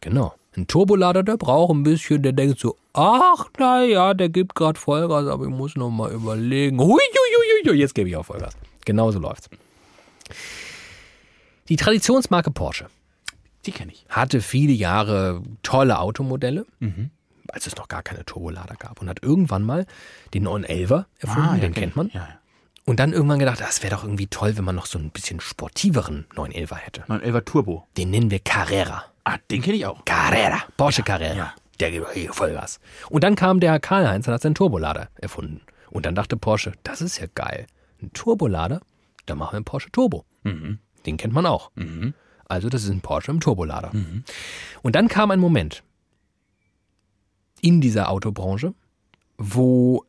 [0.00, 0.34] Genau.
[0.56, 4.78] Ein Turbolader, der braucht ein bisschen, der denkt so, ach, na ja, der gibt gerade
[4.78, 6.78] Vollgas, aber ich muss noch mal überlegen.
[6.78, 8.56] Hui, hui, hui, hui, jetzt gebe ich auch Vollgas.
[8.86, 9.50] Genauso läuft's.
[11.68, 12.86] Die Traditionsmarke Porsche
[13.66, 14.06] Die kenne ich.
[14.08, 16.64] hatte viele Jahre tolle Automodelle,
[17.48, 19.86] als es noch gar keine Turbolader gab und hat irgendwann mal
[20.32, 21.96] den 911er erfunden, den kenn kennt ich.
[21.96, 22.08] man.
[22.14, 22.38] Ja, ja.
[22.84, 25.40] Und dann irgendwann gedacht, das wäre doch irgendwie toll, wenn man noch so ein bisschen
[25.40, 27.02] sportiveren 911er hätte.
[27.08, 27.86] 911er Turbo.
[27.96, 29.04] Den nennen wir Carrera.
[29.24, 30.04] Ah, den kenne ich auch.
[30.04, 31.34] Carrera, Porsche Carrera.
[31.34, 31.54] ja.
[31.80, 32.80] Der gibt hier Vollgas.
[33.10, 35.60] Und dann kam der Karl-Heinz und hat seinen Turbolader erfunden.
[35.90, 37.66] Und dann dachte Porsche, das ist ja geil.
[38.02, 38.80] Ein Turbolader
[39.26, 40.24] dann machen wir einen Porsche Turbo.
[40.44, 41.72] Den kennt man auch.
[42.46, 43.90] Also das ist ein Porsche im Turbolader.
[44.82, 45.82] Und dann kam ein Moment
[47.60, 48.72] in dieser Autobranche,
[49.38, 50.04] wo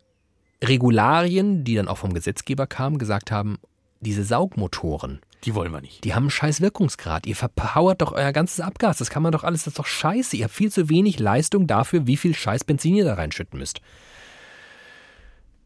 [0.64, 3.58] Regularien, die dann auch vom Gesetzgeber kamen, gesagt haben,
[4.02, 6.04] diese Saugmotoren, Die wollen wir nicht.
[6.04, 7.26] die haben einen scheiß Wirkungsgrad.
[7.26, 9.00] Ihr verpowert doch euer ganzes Abgas.
[9.00, 10.38] Das kann man doch alles, das ist doch scheiße.
[10.38, 13.82] Ihr habt viel zu wenig Leistung dafür, wie viel scheiß Benzin ihr da reinschütten müsst.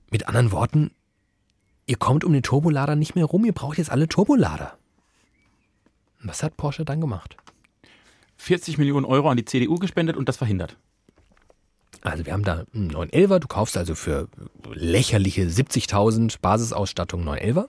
[0.10, 0.92] Mit anderen Worten,
[1.92, 3.44] ihr kommt um den Turbolader nicht mehr rum.
[3.44, 4.78] Ihr braucht jetzt alle Turbolader.
[6.24, 7.36] Was hat Porsche dann gemacht?
[8.38, 10.78] 40 Millionen Euro an die CDU gespendet und das verhindert.
[12.02, 14.30] Also wir haben da einen 911er, du kaufst also für
[14.74, 17.68] lächerliche 70.000 Basisausstattung 911er.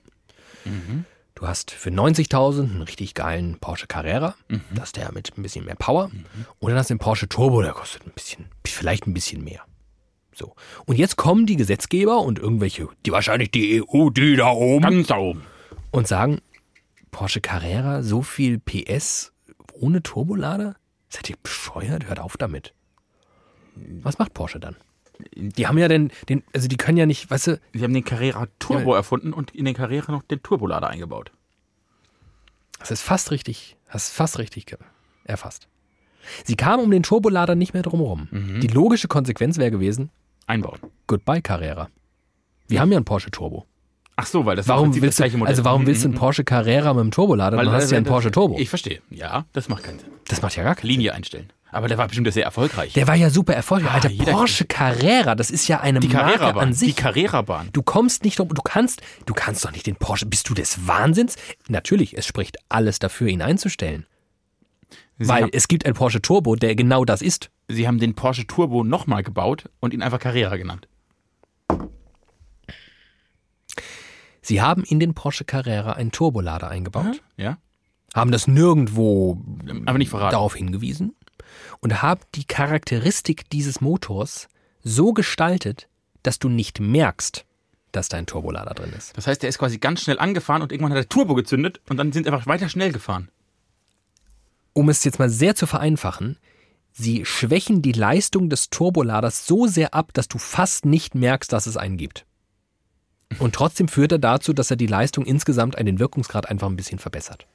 [1.35, 4.37] Du hast für 90.000 einen richtig geilen Porsche Carrera,
[4.73, 6.13] das ist der mit ein bisschen mehr Power.
[6.61, 9.63] Und dann hast du den Porsche Turbo, der kostet ein bisschen, vielleicht ein bisschen mehr.
[10.35, 10.55] So.
[10.87, 15.07] Und jetzt kommen die Gesetzgeber und irgendwelche, die wahrscheinlich die EU, die da oben, Ganz
[15.09, 15.43] da oben.
[15.91, 16.41] und sagen,
[17.11, 19.33] Porsche Carrera, so viel PS
[19.75, 20.77] ohne Turbolader?
[21.09, 22.09] Seid ihr bescheuert?
[22.09, 22.73] Hört auf damit.
[24.03, 24.77] Was macht Porsche dann?
[25.35, 28.05] Die haben ja den, den, also die können ja nicht, weißt du, Sie haben den
[28.05, 31.31] Carrera Turbo erfunden und in den Carrera noch den Turbolader eingebaut.
[32.81, 34.77] das ist fast richtig, hast fast richtig
[35.25, 35.69] erfasst.
[36.45, 38.29] Sie kamen um den Turbolader nicht mehr drumherum.
[38.63, 40.11] Die logische Konsequenz wäre gewesen,
[40.53, 40.79] Einbauen.
[41.07, 41.89] goodbye Carrera.
[42.69, 43.67] Wir haben ja einen Porsche Turbo.
[44.17, 45.53] Ach so, weil das Warum willst du, das gleiche Modell.
[45.53, 47.57] also warum willst du einen Mhm, Porsche Carrera mit einem Turbolader?
[47.57, 48.59] weil Dann hast du ja einen Porsche Turbo.
[48.59, 49.01] Ich verstehe.
[49.11, 50.09] Ja, das macht keinen Sinn.
[50.29, 51.51] Das macht ja gar keinen Linie einstellen.
[51.71, 52.93] Aber der war bestimmt sehr erfolgreich.
[52.93, 53.91] Der war ja super erfolgreich.
[53.91, 56.95] Ah, Alter, Porsche Carrera, das ist ja eine die Marke an Die sich.
[56.97, 57.71] Carrera-Bahn.
[57.73, 60.87] Du kommst nicht drum, du kannst, du kannst doch nicht den Porsche, bist du des
[60.87, 61.37] Wahnsinns?
[61.69, 64.05] Natürlich, es spricht alles dafür, ihn einzustellen.
[65.19, 67.51] Sie, weil es gibt einen Porsche Turbo, der genau das ist.
[67.69, 70.89] Sie haben den Porsche Turbo nochmal gebaut und ihn einfach Carrera genannt.
[74.41, 77.59] Sie haben in den Porsche Carrera einen Turbolader eingebaut, Ja?
[78.15, 79.41] haben das nirgendwo
[79.87, 80.33] Aber nicht verraten.
[80.33, 81.15] darauf hingewiesen
[81.81, 84.49] und haben die Charakteristik dieses Motors
[84.83, 85.89] so gestaltet,
[86.23, 87.47] dass du nicht merkst,
[87.93, 89.17] dass da ein Turbolader drin ist.
[89.17, 91.97] Das heißt, der ist quasi ganz schnell angefahren und irgendwann hat der Turbo gezündet und
[91.97, 93.29] dann sind sie einfach weiter schnell gefahren.
[94.75, 96.39] um es jetzt mal sehr zu vereinfachen,
[96.93, 101.67] sie schwächen die Leistung des Turboladers so sehr ab, dass du fast nicht merkst, dass
[101.67, 102.27] es einen gibt.
[103.39, 106.77] Und trotzdem führt er dazu, dass er die Leistung insgesamt an den Wirkungsgrad einfach ein
[106.77, 107.47] bisschen verbessert.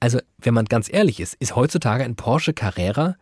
[0.00, 3.16] Also, wenn man ganz ehrlich ist, ist heutzutage ein Porsche Carrera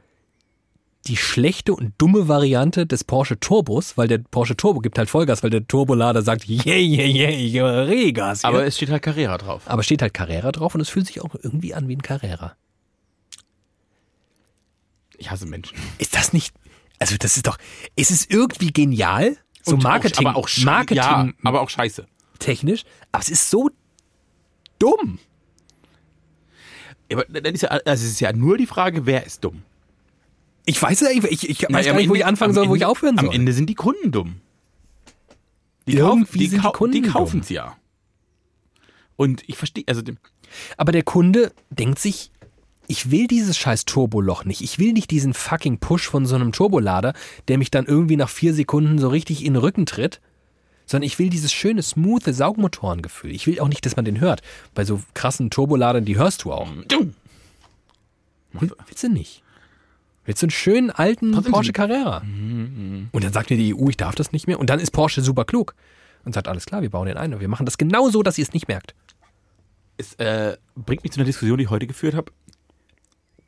[1.07, 5.43] die schlechte und dumme Variante des Porsche Turbos, weil der Porsche Turbo gibt halt Vollgas,
[5.43, 8.45] weil der Turbolader sagt, yeah, yeah, yeah, ich gebe Regas.
[8.45, 9.63] Aber es steht halt Carrera drauf.
[9.67, 12.57] Aber steht halt Carrera drauf und es fühlt sich auch irgendwie an wie ein Carrera.
[15.19, 15.77] Ich hasse Menschen.
[15.99, 16.55] Ist das nicht,
[16.99, 17.59] also das ist doch,
[17.97, 22.07] ist es irgendwie genial, so Und Marketing, Auch, aber auch, Marketing Ja, aber auch scheiße.
[22.39, 23.69] technisch, aber es ist so
[24.79, 25.19] dumm.
[27.13, 29.63] Aber dann ist ja, also es ist ja nur die Frage, wer ist dumm?
[30.67, 32.65] Ich weiß ja, ich, ich, ich weiß Naja, gar nicht, wo Ende- ich anfangen soll,
[32.69, 33.29] wo Ende- ich aufhören soll.
[33.29, 34.41] Am Ende sind die Kunden dumm.
[35.87, 37.77] Die, Irgendwie kaufen, die, sind die Kunden die kaufen es ja.
[39.17, 40.03] Und ich verstehe, also
[40.77, 42.31] Aber der Kunde denkt sich,
[42.89, 44.63] ich will dieses scheiß Turboloch nicht.
[44.63, 47.13] Ich will nicht diesen fucking Push von so einem Turbolader,
[47.47, 50.21] der mich dann irgendwie nach vier Sekunden so richtig in den Rücken tritt.
[50.87, 53.31] Sondern ich will dieses schöne, smooth Saugmotorengefühl.
[53.31, 54.41] Ich will auch nicht, dass man den hört.
[54.75, 56.67] Bei so krassen Turboladern, die hörst du auch.
[58.53, 59.43] Will, willst du nicht?
[60.25, 62.23] Willst du einen schönen alten Trotzdem Porsche Carrera?
[63.13, 64.59] Und dann sagt mir die EU, ich darf das nicht mehr.
[64.59, 65.75] Und dann ist Porsche super klug
[66.25, 68.39] und sagt, alles klar, wir bauen den ein und wir machen das genau so, dass
[68.39, 68.95] ihr es nicht merkt.
[69.99, 72.33] Es äh, bringt mich zu einer Diskussion, die ich heute geführt habe.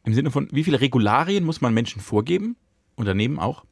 [0.05, 2.57] Im Sinne von, wie viele Regularien muss man Menschen vorgeben,
[2.97, 3.65] Unternehmen auch?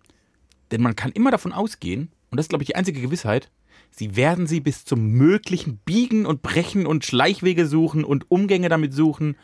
[0.70, 3.50] Denn man kann immer davon ausgehen, und das ist, glaube ich, die einzige Gewissheit,
[3.90, 8.92] sie werden sie bis zum möglichen biegen und brechen und Schleichwege suchen und Umgänge damit
[8.92, 9.36] suchen.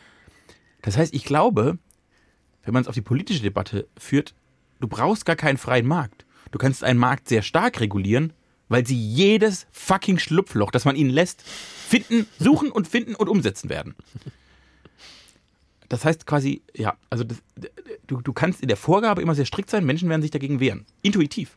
[0.82, 1.78] Das heißt, ich glaube,
[2.62, 4.34] wenn man es auf die politische Debatte führt,
[4.80, 6.26] du brauchst gar keinen freien Markt.
[6.50, 8.32] Du kannst einen Markt sehr stark regulieren,
[8.68, 13.70] weil sie jedes fucking Schlupfloch, das man ihnen lässt, finden, suchen und finden und umsetzen
[13.70, 13.94] werden.
[15.94, 17.40] Das heißt quasi, ja, also das,
[18.08, 20.86] du, du kannst in der Vorgabe immer sehr strikt sein, Menschen werden sich dagegen wehren.
[21.02, 21.56] Intuitiv.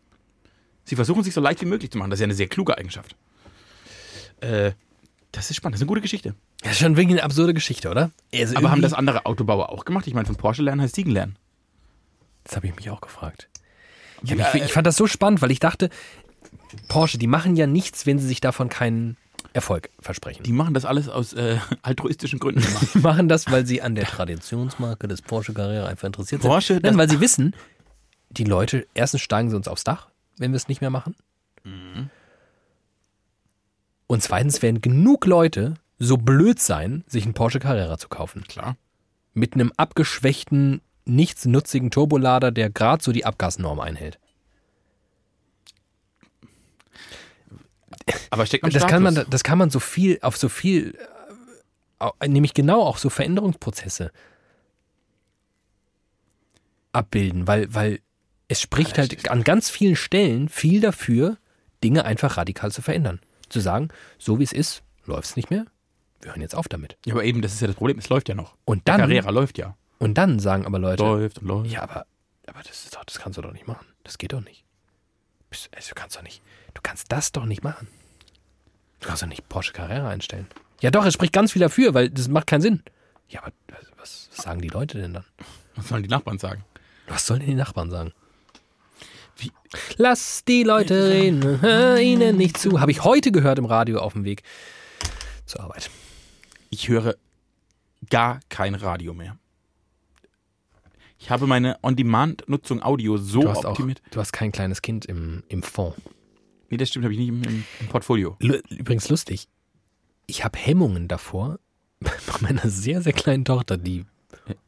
[0.83, 2.11] Sie versuchen sich so leicht wie möglich zu machen.
[2.11, 3.15] Das ist ja eine sehr kluge Eigenschaft.
[4.41, 4.73] Äh,
[5.31, 6.35] das ist spannend, das ist eine gute Geschichte.
[6.61, 8.11] Das ist schon wirklich eine absurde Geschichte, oder?
[8.31, 10.05] Also Aber haben das andere Autobauer auch gemacht?
[10.05, 11.35] Ich meine, von Porsche lernen heißt Siegen lernen.
[12.43, 13.49] Das habe ich mich auch gefragt.
[14.17, 15.89] Hab, ich, ich fand das so spannend, weil ich dachte,
[16.89, 19.17] Porsche, die machen ja nichts, wenn sie sich davon keinen
[19.53, 20.43] Erfolg versprechen.
[20.43, 22.63] Die machen das alles aus äh, altruistischen Gründen.
[22.93, 26.49] Die machen das, weil sie an der Traditionsmarke des Porsche Carrera einfach interessiert sind.
[26.49, 27.55] Porsche, Nein, das- weil sie wissen,
[28.29, 31.15] die Leute, erstens steigen sie uns aufs Dach, wenn wir es nicht mehr machen.
[34.07, 38.43] Und zweitens werden genug Leute so blöd sein, sich einen Porsche Carrera zu kaufen.
[38.47, 38.77] Klar.
[39.33, 44.19] Mit einem abgeschwächten, nichtsnutzigen Turbolader, der gerade so die Abgasnorm einhält.
[48.29, 52.03] Aber steckt Und das kann man, das kann man so viel, auf so viel, äh,
[52.03, 54.11] au- nämlich genau auch so Veränderungsprozesse
[56.91, 57.99] abbilden, weil, weil
[58.47, 61.38] es spricht halt an ganz vielen Stellen viel dafür,
[61.83, 63.19] Dinge einfach radikal zu verändern.
[63.49, 65.65] Zu sagen, so wie es ist, läuft es nicht mehr.
[66.21, 66.97] Wir hören jetzt auf damit.
[67.05, 67.97] Ja, aber eben, das ist ja das Problem.
[67.99, 68.55] Es läuft ja noch.
[68.65, 69.77] Und Der dann, Carrera läuft ja.
[69.99, 71.71] und dann sagen aber Leute, Läuft und läuft.
[71.71, 72.05] ja, aber,
[72.47, 73.85] aber das, ist doch, das kannst du doch nicht machen.
[74.03, 74.63] Das geht doch nicht.
[75.75, 76.41] Also, du kannst doch nicht.
[76.78, 77.88] Du kannst das doch nicht machen.
[78.99, 80.45] Du kannst doch nicht Porsche Carrera einstellen.
[80.80, 82.84] Ja, doch, es spricht ganz viel dafür, weil das macht keinen Sinn.
[83.30, 83.51] Ja, aber
[83.97, 85.25] was, was sagen die Leute denn dann?
[85.75, 86.63] Was sollen die Nachbarn sagen?
[87.07, 88.13] Was sollen denn die Nachbarn sagen?
[89.38, 89.51] Wie?
[89.97, 92.80] Lass die Leute reden, hör ihnen nicht zu.
[92.80, 94.43] Habe ich heute gehört im Radio auf dem Weg
[95.47, 95.89] zur Arbeit.
[96.69, 97.15] Ich höre
[98.11, 99.36] gar kein Radio mehr.
[101.17, 103.99] Ich habe meine On-Demand-Nutzung Audio so Du hast, auch, optimiert.
[104.11, 105.95] du hast kein kleines Kind im, im Fond.
[106.70, 108.36] Nee, das stimmt, habe ich nicht im, im, Portfolio.
[108.39, 109.47] Lu- Übrigens lustig.
[110.26, 111.59] Ich habe Hemmungen davor
[111.99, 112.11] bei
[112.41, 114.05] meiner sehr, sehr kleinen Tochter, die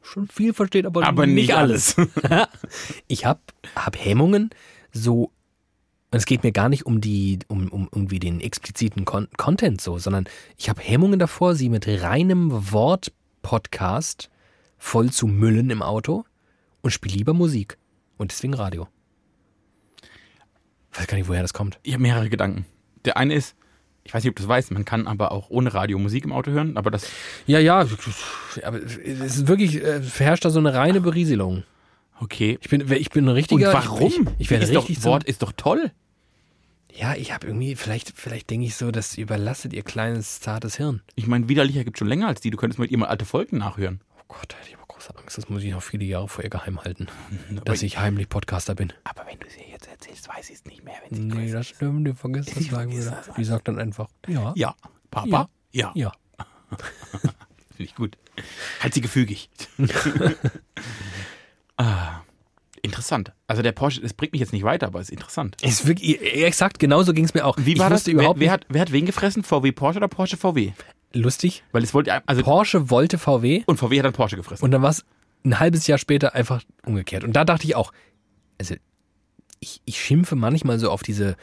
[0.01, 1.95] schon viel versteht, aber, Aber nicht alles.
[3.07, 3.41] ich habe
[3.75, 4.49] hab Hemmungen,
[4.91, 5.31] so,
[6.11, 9.79] und es geht mir gar nicht um die, um, um irgendwie den expliziten Con Content
[9.79, 10.25] so, sondern
[10.57, 14.29] ich habe Hemmungen davor, sie mit reinem Wort-Podcast
[14.77, 16.23] voll zu müllen im Auto
[16.81, 17.77] und spiele lieber Musik.
[18.17, 18.87] Und deswegen Radio.
[20.93, 21.79] Weiß gar nicht, woher das kommt.
[21.83, 22.65] Ich habe mehrere Gedanken.
[23.05, 23.55] Der eine ist,
[24.03, 26.31] ich weiß nicht, ob du das weißt, man kann aber auch ohne Radio Musik im
[26.33, 27.07] Auto hören, aber das,
[27.47, 27.85] Ja, ja,
[28.63, 28.97] aber es
[29.37, 31.63] ist wirklich, äh, herrscht da so eine reine Berieselung.
[32.19, 32.57] okay.
[32.61, 33.71] Ich bin, ich bin ein Und richtiger.
[33.73, 34.11] warum?
[34.37, 35.91] Ich, ich werde doch, richtig so, Wort ist doch toll.
[36.91, 41.01] Ja, ich habe irgendwie, vielleicht, vielleicht denke ich so, das überlastet ihr kleines, zartes Hirn.
[41.15, 42.49] Ich meine, Widerlicher gibt schon länger als die.
[42.49, 44.01] Du könntest mit ihr mal alte Folgen nachhören.
[44.17, 45.37] Oh Gott, da hätte ich aber große Angst.
[45.37, 47.07] Das muss ich noch viele Jahre vor ihr geheim halten.
[47.51, 48.91] Aber, Dass ich heimlich Podcaster bin.
[49.03, 51.67] aber wenn du sie jetzt erzählst, weiß ich es nicht mehr, wenn sie Nee, das
[51.67, 53.23] stimmt, die vergisst das sagen vergiss wieder.
[53.25, 54.53] das Die sagt dann einfach, ja.
[54.55, 54.75] Ja.
[55.11, 55.49] Papa?
[55.71, 55.91] Ja.
[55.95, 56.11] Ja.
[57.75, 58.17] Finde ich gut.
[58.81, 59.49] Halt sie gefügig.
[61.77, 62.21] ah,
[62.81, 63.33] interessant.
[63.47, 65.57] Also der Porsche, das bringt mich jetzt nicht weiter, aber ist interessant.
[65.61, 67.57] Ist wirklich, exakt, genauso ging es mir auch.
[67.57, 68.05] Wie ich war das?
[68.05, 69.43] Wer, überhaupt wer, hat, wer hat wen gefressen?
[69.43, 70.71] VW Porsche oder Porsche VW?
[71.13, 71.63] lustig.
[71.71, 74.63] Weil es wollte, also, Porsche wollte VW und VW hat dann Porsche gefressen.
[74.63, 75.03] Und dann war es
[75.43, 77.23] ein halbes Jahr später einfach umgekehrt.
[77.23, 77.91] Und da dachte ich auch,
[78.59, 78.75] also
[79.59, 81.35] ich, ich schimpfe manchmal so auf diese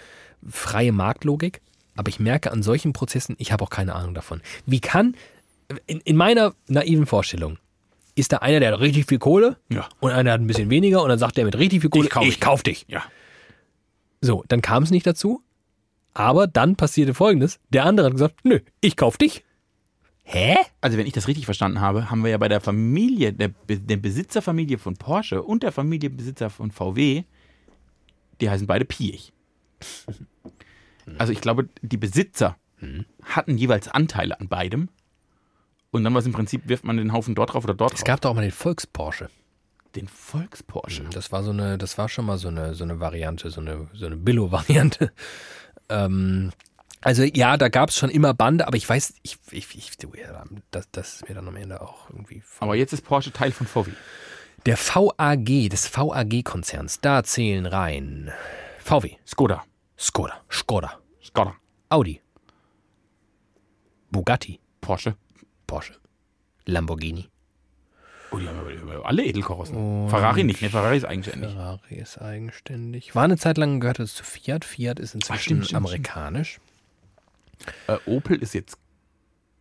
[0.48, 1.60] freie Marktlogik,
[1.96, 4.40] aber ich merke an solchen Prozessen, ich habe auch keine Ahnung davon.
[4.66, 5.16] Wie kann,
[5.86, 7.58] in, in meiner naiven Vorstellung,
[8.14, 9.88] ist da einer, der hat richtig viel Kohle Ja.
[10.00, 12.10] und einer hat ein bisschen weniger und dann sagt der mit richtig viel Kohle, Ich
[12.10, 12.40] kauf ich dich.
[12.40, 12.84] kauf dich.
[12.88, 13.02] ja.
[14.22, 15.42] So, dann kam es nicht dazu,
[16.14, 19.44] aber dann passierte folgendes, der andere hat gesagt, nö, ich kauf dich.
[20.24, 20.56] Hä?
[20.80, 23.96] Also wenn ich das richtig verstanden habe, haben wir ja bei der Familie, der, der
[23.98, 27.24] Besitzerfamilie von Porsche und der Familienbesitzer von VW,
[28.40, 29.32] die heißen beide Piech.
[31.18, 32.56] Also ich glaube, die Besitzer
[33.22, 34.88] hatten jeweils Anteile an beidem.
[35.90, 38.00] Und dann war es im Prinzip, wirft man den Haufen dort drauf oder dort Es
[38.00, 38.06] drauf.
[38.06, 39.30] gab doch auch mal den Volks-Porsche.
[39.94, 41.04] Den Volks-Porsche.
[41.10, 43.88] Das war so eine, das war schon mal so eine, so eine Variante, so eine,
[43.94, 45.12] so eine Billo-Variante.
[45.88, 46.50] Ähm,
[47.00, 49.92] also ja, da gab es schon immer Bande, aber ich weiß, ich, ich, ich
[50.72, 52.42] das, das ist mir dann am Ende auch irgendwie.
[52.58, 53.92] Aber jetzt ist Porsche Teil von VW.
[54.66, 58.32] Der VAG des VAG-Konzerns, da zählen rein
[58.80, 59.62] VW, Skoda.
[59.96, 61.54] Skoda, Skoda, Skoda.
[61.88, 62.20] Audi,
[64.10, 65.14] Bugatti, Porsche.
[65.68, 65.94] Porsche,
[66.64, 67.28] Lamborghini.
[68.32, 70.08] Oh, die haben aber alle Edelkarossen.
[70.08, 70.68] Ferrari nicht, ne?
[70.68, 71.52] Ferrari ist eigenständig.
[71.52, 73.14] Ferrari ist eigenständig.
[73.14, 74.64] War eine Zeit lang gehört es zu Fiat.
[74.64, 76.58] Fiat ist inzwischen stimmt, stimmt, amerikanisch.
[77.86, 78.78] Äh, Opel ist jetzt,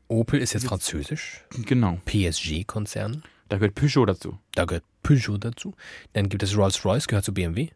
[0.07, 1.43] Opel ist jetzt französisch.
[1.51, 3.21] genau, PSG-Konzern.
[3.49, 4.37] Da gehört Peugeot dazu.
[4.55, 5.73] Da gehört Peugeot dazu.
[6.13, 7.69] Dann gibt es Rolls-Royce, gehört zu BMW.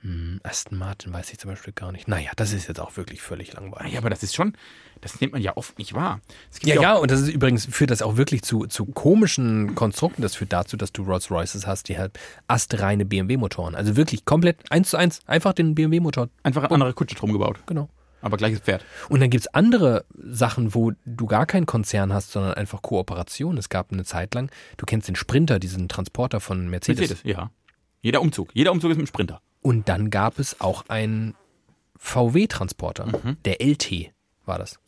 [0.00, 2.08] Hm, Aston Martin weiß ich zum Beispiel gar nicht.
[2.08, 3.92] Naja, das ist jetzt auch wirklich völlig langweilig.
[3.94, 4.54] ja, aber das ist schon,
[5.00, 6.20] das nimmt man ja oft nicht wahr.
[6.62, 10.20] Ja, auch- ja, und das ist übrigens, führt das auch wirklich zu, zu komischen Konstrukten.
[10.20, 12.18] Das führt dazu, dass du Rolls-Royces hast, die halt
[12.48, 13.74] astreine BMW-Motoren.
[13.74, 16.28] Also wirklich komplett eins zu eins, einfach den BMW-Motor.
[16.42, 17.60] Einfach eine andere Kutsche drum gebaut.
[17.66, 17.88] Genau.
[18.24, 18.84] Aber gleiches Pferd.
[19.10, 23.58] Und dann gibt es andere Sachen, wo du gar keinen Konzern hast, sondern einfach Kooperation.
[23.58, 27.10] Es gab eine Zeit lang, du kennst den Sprinter, diesen Transporter von Mercedes.
[27.10, 27.50] Mercedes, ja.
[28.00, 28.50] Jeder Umzug.
[28.54, 29.42] Jeder Umzug ist mit dem Sprinter.
[29.60, 31.34] Und dann gab es auch einen
[31.96, 33.08] VW-Transporter.
[33.44, 34.10] Der LT
[34.46, 34.78] war das.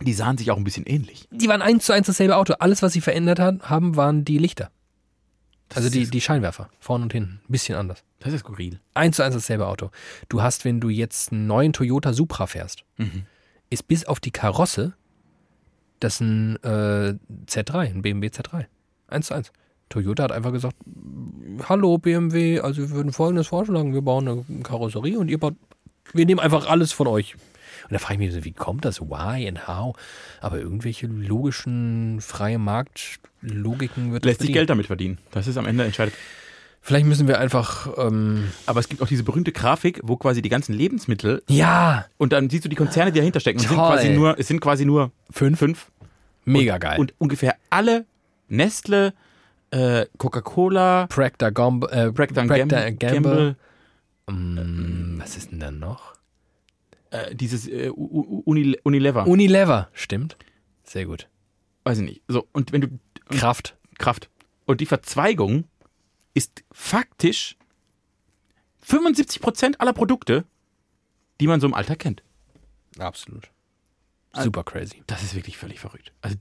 [0.00, 1.28] Die sahen sich auch ein bisschen ähnlich.
[1.30, 2.54] Die waren eins zu eins dasselbe Auto.
[2.58, 4.70] Alles, was sie verändert haben, waren die Lichter.
[5.68, 7.40] Das Also die, die Scheinwerfer, vorne und hinten.
[7.48, 8.04] Ein bisschen anders.
[8.20, 8.80] Das ist skurril.
[8.94, 9.90] Eins zu eins dasselbe Auto.
[10.28, 12.84] Du hast, wenn du jetzt einen neuen Toyota Supra fährst,
[13.70, 14.94] ist bis auf die Karosse
[16.00, 17.14] das ein äh,
[17.46, 18.66] Z3, ein BMW Z3.
[19.08, 19.52] Eins zu eins.
[19.88, 20.76] Toyota hat einfach gesagt,
[21.68, 25.54] hallo BMW, also wir würden folgendes vorschlagen, wir bauen eine Karosserie und ihr baut,
[26.12, 27.36] wir nehmen einfach alles von euch.
[27.88, 29.00] Und da frage ich mich so, wie kommt das?
[29.00, 29.96] Why and how?
[30.40, 34.52] Aber irgendwelche logischen, freie Marktlogiken wird Lässt sich.
[34.52, 35.18] Geld damit verdienen.
[35.30, 36.14] Das ist am Ende entscheidet.
[36.80, 40.48] Vielleicht müssen wir einfach, ähm, Aber es gibt auch diese berühmte Grafik, wo quasi die
[40.48, 43.58] ganzen Lebensmittel ja, und dann siehst du die Konzerne, die dahinter stecken.
[43.58, 45.58] Und es sind quasi nur, es sind quasi nur fünf.
[45.58, 45.90] fünf.
[46.44, 47.00] mega geil.
[47.00, 48.06] Und ungefähr alle
[48.48, 49.14] Nestle,
[49.70, 53.56] äh, Coca-Cola, Procter Gamble, äh, Procter Procter Gamble, Gamble.
[54.28, 56.15] Mm, was ist denn dann noch?
[57.10, 59.26] Äh, dieses äh, U- U- Unile- Unilever.
[59.26, 60.36] Unilever, stimmt.
[60.84, 61.28] Sehr gut.
[61.84, 62.22] Weiß ich nicht.
[62.28, 62.88] So, und wenn du
[63.28, 63.76] Kraft.
[63.98, 64.28] Kraft.
[64.66, 65.64] Und die Verzweigung
[66.34, 67.56] ist faktisch
[68.86, 70.44] 75% aller Produkte,
[71.40, 72.22] die man so im Alter kennt.
[72.98, 73.50] Absolut.
[74.34, 75.02] Super crazy.
[75.06, 76.12] Das ist wirklich völlig verrückt.
[76.20, 76.36] Also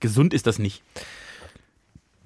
[0.00, 0.82] gesund ist das nicht.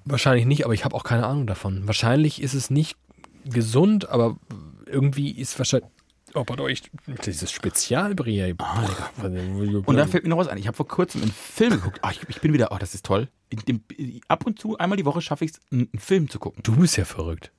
[0.05, 1.85] Wahrscheinlich nicht, aber ich habe auch keine Ahnung davon.
[1.85, 2.97] Wahrscheinlich ist es nicht
[3.45, 4.37] gesund, aber
[4.85, 5.89] irgendwie ist wahrscheinlich.
[6.33, 6.83] Oh, pardon, ich,
[7.25, 8.53] dieses Spezialbrie.
[8.53, 10.57] Und da fällt mir noch was ein.
[10.57, 11.99] Ich habe vor kurzem einen Film geguckt.
[12.01, 13.27] Ah, ich, ich bin wieder, oh, das ist toll.
[13.49, 13.83] In dem,
[14.27, 16.63] ab und zu, einmal die Woche schaffe ich es, einen einen Film zu gucken.
[16.63, 17.51] Du bist ja verrückt.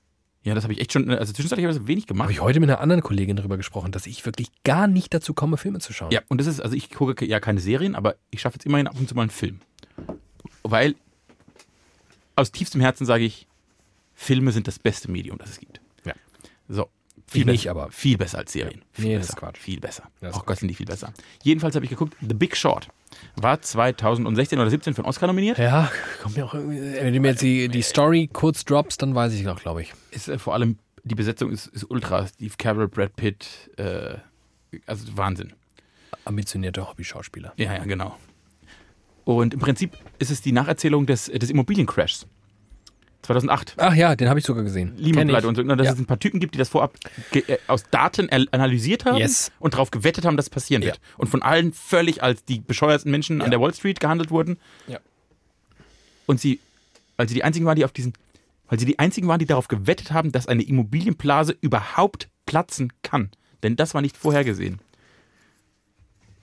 [0.44, 2.24] Ja, das habe ich echt schon, also zwischenzeitlich habe ich das wenig gemacht.
[2.24, 5.34] Habe ich heute mit einer anderen Kollegin darüber gesprochen, dass ich wirklich gar nicht dazu
[5.34, 6.10] komme, Filme zu schauen.
[6.10, 8.88] Ja, und das ist, also ich gucke ja keine Serien, aber ich schaffe jetzt immerhin
[8.88, 9.60] ab und zu mal einen Film.
[10.64, 10.96] Weil
[12.34, 13.46] aus tiefstem Herzen sage ich,
[14.14, 15.80] Filme sind das beste Medium, das es gibt.
[16.04, 16.14] Ja.
[16.68, 16.88] So.
[17.32, 18.82] Viel nicht, besser, aber- Viel besser als Serien.
[18.92, 19.32] Viel Nee, das besser.
[19.34, 19.58] ist Quatsch.
[19.58, 20.02] Viel besser.
[20.20, 21.12] Das Auch Gott sind die viel besser.
[21.42, 22.88] Jedenfalls habe ich geguckt, The Big Short
[23.36, 25.58] war 2016 oder 17 für einen Oscar nominiert.
[25.58, 25.90] Ja,
[26.22, 26.80] kommt mir auch irgendwie.
[26.80, 29.92] Wenn du mir jetzt die, die Story kurz droppst, dann weiß ich noch, glaube ich.
[30.10, 32.26] Ist äh, vor allem, die Besetzung ist, ist ultra.
[32.26, 34.14] Steve Carell, Brad Pitt, äh,
[34.86, 35.52] also Wahnsinn.
[36.24, 37.52] Ambitionierter Hobby-Schauspieler.
[37.56, 38.16] Ja, ja, genau.
[39.24, 42.26] Und im Prinzip ist es die Nacherzählung des, des Immobiliencrashs.
[43.22, 43.74] 2008.
[43.76, 44.94] Ach ja, den habe ich sogar gesehen.
[44.96, 45.28] Lehman.
[45.28, 45.62] Pleite und so.
[45.62, 45.92] Na, Dass Ja.
[45.92, 46.94] es ein paar Typen gibt, die das vorab
[47.30, 49.52] ge- äh, aus Daten al- analysiert haben Yes.
[49.60, 50.88] und darauf gewettet haben, dass es passieren Ja.
[50.88, 51.00] wird.
[51.18, 53.50] Und von allen völlig als die bescheuersten Menschen an Ja.
[53.50, 54.58] der Wall Street gehandelt wurden.
[54.88, 54.98] Ja.
[56.26, 56.58] Und sie,
[57.16, 58.12] weil sie die einzigen waren, die auf diesen,
[58.68, 63.30] weil sie die einzigen waren, die darauf gewettet haben, dass eine Immobilienblase überhaupt platzen kann.
[63.62, 64.80] Denn das war nicht vorhergesehen.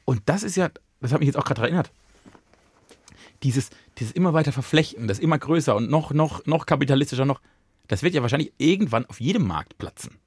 [0.06, 0.70] Und das ist ja,
[1.02, 1.92] das hat mich jetzt auch gerade erinnert.
[3.44, 3.70] Dieses,
[4.00, 7.42] dieses immer weiter Verflechten, das immer größer und noch, noch, noch kapitalistischer, noch,
[7.88, 10.18] das wird ja wahrscheinlich irgendwann auf jedem Markt platzen.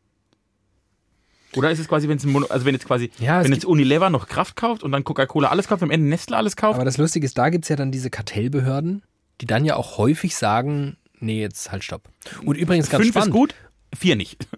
[1.54, 4.08] Oder ist es quasi, wenn es Mono, also wenn jetzt quasi, Ja, wenn jetzt Unilever
[4.08, 6.76] noch Kraft kauft und dann Coca-Cola alles kauft, am Ende Nestle alles kauft?
[6.76, 9.02] Aber das Lustige ist, da gibt es ja dann diese Kartellbehörden,
[9.40, 12.08] die dann ja auch häufig sagen, nee, jetzt halt stopp.
[12.44, 13.54] Und übrigens ganz Fünf spannend, ist gut,
[13.94, 14.46] vier nicht.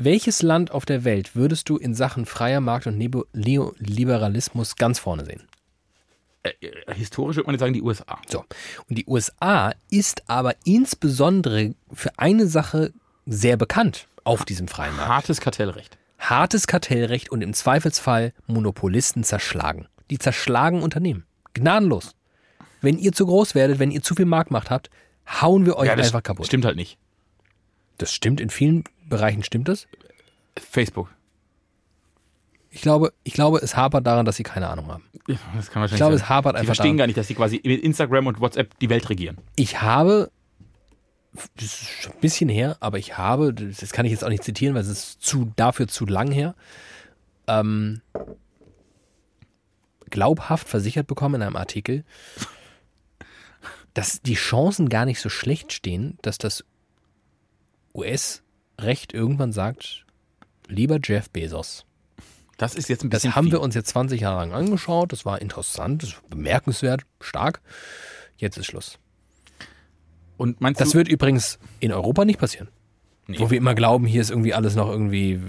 [0.00, 5.26] welches Land auf der Welt würdest du in Sachen freier Markt und Neoliberalismus ganz vorne
[5.26, 5.42] sehen?
[6.42, 6.52] Äh,
[6.94, 8.18] historisch würde man jetzt sagen, die USA.
[8.28, 8.44] So.
[8.88, 12.92] Und die USA ist aber insbesondere für eine Sache
[13.26, 15.08] sehr bekannt auf diesem freien Markt.
[15.08, 15.98] Hartes Kartellrecht.
[16.18, 19.86] Hartes Kartellrecht und im Zweifelsfall Monopolisten zerschlagen.
[20.10, 21.24] Die zerschlagen Unternehmen.
[21.54, 22.14] Gnadenlos.
[22.80, 24.90] Wenn ihr zu groß werdet, wenn ihr zu viel Marktmacht habt,
[25.42, 26.46] hauen wir euch Ja, einfach kaputt.
[26.46, 26.98] stimmt halt nicht.
[27.98, 29.86] Das stimmt, in vielen Bereichen stimmt das.
[30.58, 31.10] Facebook.
[32.72, 35.04] Ich glaube, ich glaube, es hapert daran, dass sie keine Ahnung haben.
[35.26, 36.24] Ja, das kann wahrscheinlich Ich glaube, sein.
[36.24, 36.98] es hapert Die einfach verstehen daran.
[36.98, 39.38] gar nicht, dass sie quasi mit Instagram und WhatsApp die Welt regieren.
[39.56, 40.30] Ich habe,
[41.56, 44.44] das ist schon ein bisschen her, aber ich habe, das kann ich jetzt auch nicht
[44.44, 46.54] zitieren, weil es ist zu, dafür zu lang her,
[47.48, 48.02] ähm,
[50.10, 52.04] glaubhaft versichert bekommen in einem Artikel,
[53.94, 56.64] dass die Chancen gar nicht so schlecht stehen, dass das
[57.94, 60.04] US-Recht irgendwann sagt,
[60.68, 61.84] lieber Jeff Bezos,
[62.60, 63.52] Das ist jetzt ein das bisschen haben viel.
[63.52, 67.62] wir uns jetzt 20 Jahre lang angeschaut, das war interessant, das war bemerkenswert, stark,
[68.36, 68.98] jetzt ist Schluss.
[70.36, 72.68] Und meinst Das du, wird übrigens in Europa nicht passieren.
[73.26, 73.38] Nee.
[73.38, 75.40] Wo wir immer glauben, hier ist irgendwie alles noch irgendwie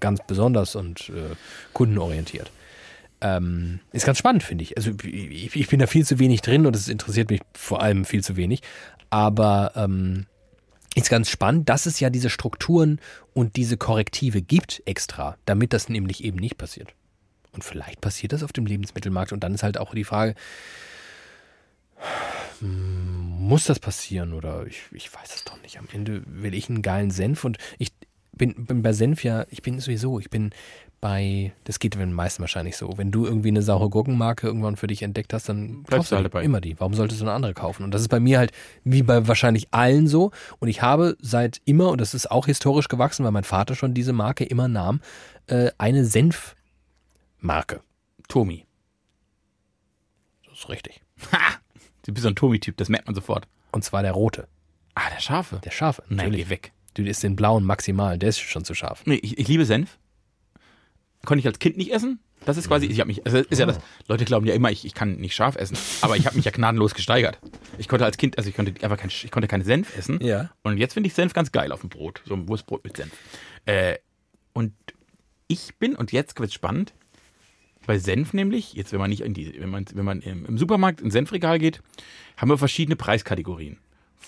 [0.00, 1.36] ganz besonders und äh,
[1.74, 2.50] kundenorientiert.
[3.20, 4.76] Ähm, ist ganz spannend, finde ich.
[4.76, 8.04] Also ich, ich bin da viel zu wenig drin und es interessiert mich vor allem
[8.04, 8.62] viel zu wenig.
[9.10, 10.26] Aber ähm,
[10.94, 13.00] ist ganz spannend, dass es ja diese Strukturen
[13.32, 16.94] und diese Korrektive gibt extra, damit das nämlich eben nicht passiert.
[17.52, 20.34] Und vielleicht passiert das auf dem Lebensmittelmarkt und dann ist halt auch die Frage,
[22.60, 25.78] muss das passieren oder ich, ich weiß es doch nicht.
[25.78, 27.92] Am Ende will ich einen geilen Senf und ich
[28.32, 30.50] bin, bin bei Senf ja, ich bin sowieso, ich bin
[31.02, 32.96] bei, das geht den meisten wahrscheinlich so.
[32.96, 36.16] Wenn du irgendwie eine saure Gurkenmarke irgendwann für dich entdeckt hast, dann Bleibst kaufst du
[36.16, 36.44] halt dabei.
[36.44, 36.78] immer die.
[36.78, 37.82] Warum solltest du eine andere kaufen?
[37.82, 38.52] Und das ist bei mir halt
[38.84, 40.30] wie bei wahrscheinlich allen so.
[40.60, 43.94] Und ich habe seit immer, und das ist auch historisch gewachsen, weil mein Vater schon
[43.94, 45.00] diese Marke immer nahm,
[45.48, 47.80] äh, eine Senfmarke.
[48.28, 48.64] Tomi.
[50.48, 51.02] Das ist richtig.
[51.32, 51.38] Ha!
[52.06, 53.48] Du bist so ein Tomi-Typ, das merkt man sofort.
[53.72, 54.46] Und zwar der rote,
[54.94, 55.60] Ah, der Scharfe.
[55.64, 56.02] der scharfe.
[56.08, 56.44] Nein, Natürlich.
[56.44, 56.72] geh weg.
[56.94, 59.02] Du isst den blauen maximal, der ist schon zu scharf.
[59.06, 59.98] Nee, ich, ich liebe Senf.
[61.24, 62.20] Konnte ich als Kind nicht essen.
[62.44, 64.84] Das ist quasi, ich habe mich, also ist ja das, Leute glauben ja immer, ich,
[64.84, 67.38] ich kann nicht scharf essen, aber ich habe mich ja gnadenlos gesteigert.
[67.78, 70.20] Ich konnte als Kind, also ich konnte einfach kein, ich konnte keine Senf essen.
[70.20, 70.50] Ja.
[70.62, 73.12] Und jetzt finde ich Senf ganz geil auf dem Brot, so ein Wurstbrot mit Senf.
[73.64, 73.98] Äh,
[74.52, 74.72] und
[75.46, 76.94] ich bin, und jetzt wird spannend,
[77.86, 80.58] bei Senf nämlich, jetzt wenn man nicht in die, wenn man, wenn man im, im
[80.58, 81.82] Supermarkt ins Senfregal geht,
[82.36, 83.78] haben wir verschiedene Preiskategorien.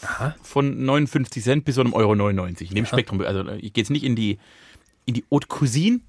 [0.03, 0.35] Aha.
[0.43, 2.71] Von 59 Cent bis so einem Euro 99.
[2.71, 4.39] In dem Spektrum, also ich gehe jetzt nicht in die,
[5.07, 6.01] in die Haute Cuisine,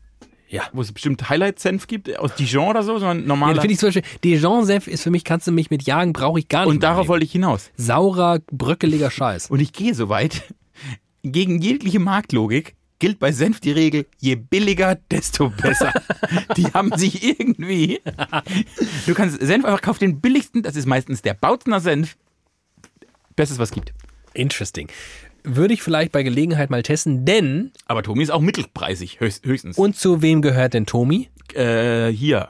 [0.48, 0.64] Ja.
[0.74, 3.56] wo es bestimmt Highlight-Senf gibt, aus Dijon oder so, sondern Ja, normaler.
[3.56, 6.40] da finde ich zum Beispiel, Dijon-Senf ist für mich, kannst du mich mit jagen, brauche
[6.40, 6.70] ich gar nicht.
[6.76, 7.72] und darauf wollte wollte ich hinaus.
[7.78, 9.50] Saurer, bröckeliger Scheiß.
[9.50, 10.44] Und ich gehe so weit,
[11.24, 15.92] gegen jegliche Marktlogik gilt bei Senf die Regel, je billiger, desto besser.
[16.58, 18.00] die haben sich irgendwie.
[19.06, 22.16] Du kannst Senf einfach kauf den billigsten, das ist meistens der Bautzner Senf.
[23.36, 23.94] Bestes, was es gibt.
[24.34, 24.88] Interesting.
[25.46, 29.78] Würde ich vielleicht bei Gelegenheit mal testen, denn, Aber Tomi ist auch mittelpreisig, höchst, höchstens.
[29.78, 31.30] und zu wem gehört denn Tomi?
[31.54, 32.50] äh, hier.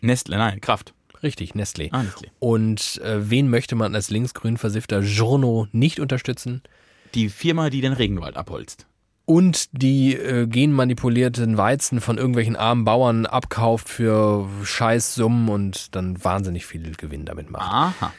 [0.00, 0.94] Nestle, nein, Kraft.
[1.22, 1.88] Richtig, Nestlé.
[1.92, 2.28] Ah, Nestle.
[2.40, 6.62] Und äh, wen möchte man als linksgrün versiffter Journo nicht unterstützen?
[7.14, 8.86] Die Firma, die den Regenwald abholzt.
[9.24, 16.66] Und die äh, genmanipulierten Weizen von irgendwelchen armen Bauern abkauft für Scheißsummen und dann wahnsinnig
[16.66, 17.70] viel Gewinn damit macht.
[17.70, 18.12] Aha.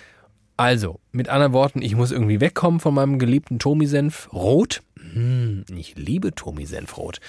[0.63, 4.31] Also, mit anderen Worten, ich muss irgendwie wegkommen von meinem geliebten Tomi-Senf.
[4.31, 4.81] Rot?
[5.11, 7.19] Hm, ich liebe Tomi-Senf rot.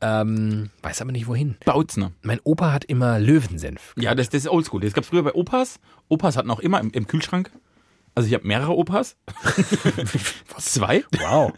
[0.00, 1.54] Ähm, weiß aber nicht wohin.
[1.64, 2.10] Bautzner.
[2.22, 3.94] Mein Opa hat immer Löwensenf.
[3.96, 4.80] Ja, das, das ist oldschool.
[4.80, 5.78] Das gab es früher bei Opas.
[6.08, 7.52] Opas hatten auch immer im, im Kühlschrank.
[8.16, 9.16] Also ich habe mehrere Opas.
[10.58, 11.04] Zwei.
[11.20, 11.52] Wow.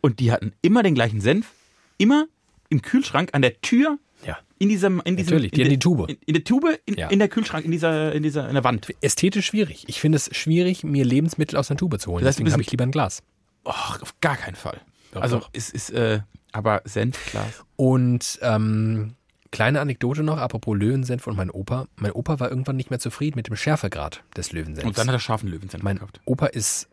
[0.00, 1.54] Und die hatten immer den gleichen Senf.
[1.96, 2.28] Immer
[2.68, 3.98] im Kühlschrank an der Tür.
[4.26, 4.38] Ja.
[4.58, 6.10] In diesem, in diesem, Natürlich, die in hatten der- die Tube.
[6.10, 7.08] In, in der Tube, in, Ja.
[7.08, 8.88] in der Kühlschrank, in dieser, in dieser, in der Wand.
[9.00, 9.84] Ästhetisch schwierig.
[9.88, 12.24] Ich finde es schwierig, mir Lebensmittel aus der Tube zu holen.
[12.24, 13.22] Das heißt, Deswegen habe ich lieber ein Glas.
[13.64, 14.80] Och, auf gar keinen Fall.
[15.12, 15.50] Doch, also doch.
[15.52, 16.20] es ist, äh,
[16.52, 17.64] aber Senfglas.
[17.76, 19.14] Und ähm,
[19.52, 21.86] kleine Anekdote noch, apropos Löwensenf und mein Opa.
[21.96, 24.84] Mein Opa war irgendwann nicht mehr zufrieden mit dem Schärfegrad des Löwensenfs.
[24.86, 26.20] Und dann hat er scharfen Löwensenf mein gekauft.
[26.24, 26.88] Opa ist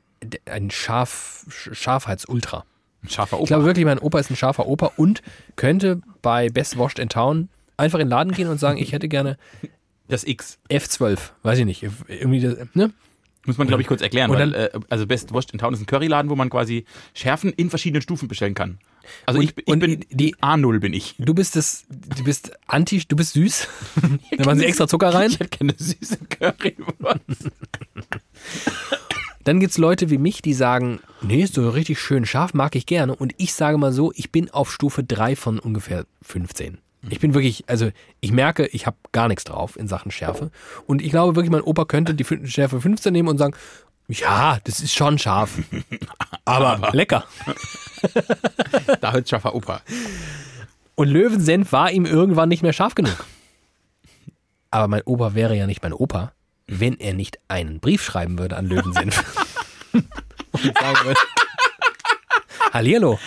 [0.45, 2.65] ein Scharf, Sch- Scharfheitsultra.
[3.05, 3.47] Ein scharfer Ich Opa.
[3.47, 5.21] glaube wirklich, mein Opa ist ein scharfer Opa und
[5.55, 9.07] könnte bei Best Washed in Town einfach in den Laden gehen und sagen, ich hätte
[9.07, 9.37] gerne
[10.07, 10.59] das X.
[10.69, 11.17] F12.
[11.43, 11.83] Weiß ich nicht.
[12.07, 12.91] Irgendwie das, ne?
[13.47, 14.31] Muss man, glaube ich, kurz erklären.
[14.31, 16.85] Und weil, dann- äh, also Best Washed in Town ist ein Curryladen, wo man quasi
[17.13, 18.79] Schärfen in verschiedenen Stufen bestellen kann.
[19.27, 21.13] Also Und- ich, ich bin die- A0 bin ich.
[21.19, 23.67] Du bist das, du bist anti, du bist süß.
[24.37, 25.29] da machen sie extra Zucker rein.
[25.29, 27.51] Ich hätte gerne süße Currywurst.
[29.45, 32.87] Dann gibt's Leute wie mich, die sagen, nee, ist so richtig schön scharf, mag ich
[32.87, 33.15] gerne.
[33.15, 36.79] Und ich sage mal so, ich bin auf Stufe 3 von ungefähr 15.
[37.11, 37.91] Ich bin wirklich, also
[38.21, 40.49] ich merke, ich habe gar nichts drauf in Sachen Schärfe.
[40.87, 43.53] Und ich glaube wirklich, mein Opa könnte die Schärfe 15 nehmen und sagen,
[44.07, 45.59] ja, das ist schon scharf.
[46.45, 47.23] Aber lecker.
[49.01, 49.81] Da hört scharfer Opa.
[50.93, 53.25] Und Löwensenf war ihm irgendwann nicht mehr scharf genug.
[54.69, 56.33] Aber mein Opa wäre ja nicht mein Opa,
[56.67, 59.23] wenn er nicht einen Brief schreiben würde an Löwensenf.
[59.93, 60.05] und
[60.63, 61.19] sagen würde,
[62.73, 63.19] Hallihallo.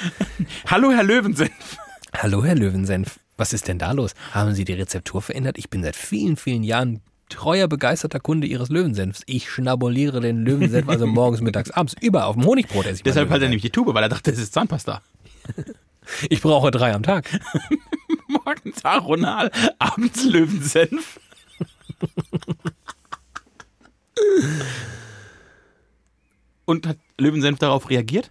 [0.66, 1.78] Hallo, Herr Löwensenf.
[2.14, 3.18] Hallo, Herr Löwensenf.
[3.36, 4.14] Was ist denn da los?
[4.32, 5.58] Haben Sie die Rezeptur verändert?
[5.58, 9.22] Ich bin seit vielen, vielen Jahren treuer, begeisterter Kunde Ihres Löwensenfs.
[9.26, 11.94] Ich schnabuliere den Löwensenf also morgens, mittags, abends.
[12.00, 14.30] Überall auf dem Honigbrot esse ich Deshalb hat er nämlich die Tube, weil er dachte,
[14.30, 15.02] das ist Zahnpasta.
[16.30, 17.28] Ich brauche drei am Tag.
[18.28, 21.20] Morgens Aronal, abends Löwensenf.
[26.64, 28.30] Und hat Löwensenf darauf reagiert?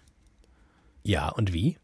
[1.04, 1.78] Ja, und wie?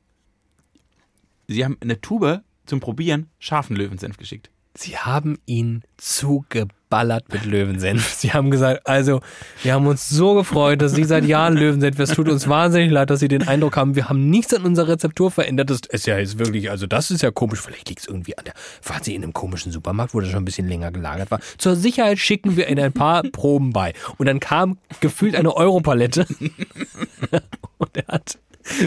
[1.48, 4.50] Sie haben eine Tube zum Probieren scharfen Löwensenf geschickt.
[4.76, 8.12] Sie haben ihn zugeballert mit Löwensenf.
[8.14, 9.22] Sie haben gesagt, also,
[9.62, 12.00] wir haben uns so gefreut, dass Sie seit Jahren Löwensenf.
[12.00, 14.88] Es tut uns wahnsinnig leid, dass Sie den Eindruck haben, wir haben nichts an unserer
[14.88, 15.70] Rezeptur verändert.
[15.70, 17.62] Das ist ja jetzt wirklich, also das ist ja komisch.
[17.62, 18.54] Vielleicht liegt es irgendwie an der,
[18.84, 21.40] waren Sie in einem komischen Supermarkt, wo das schon ein bisschen länger gelagert war.
[21.60, 23.94] Zur Sicherheit schicken wir Ihnen ein paar Proben bei.
[24.18, 26.26] Und dann kam gefühlt eine Europalette.
[27.78, 28.40] Und er hat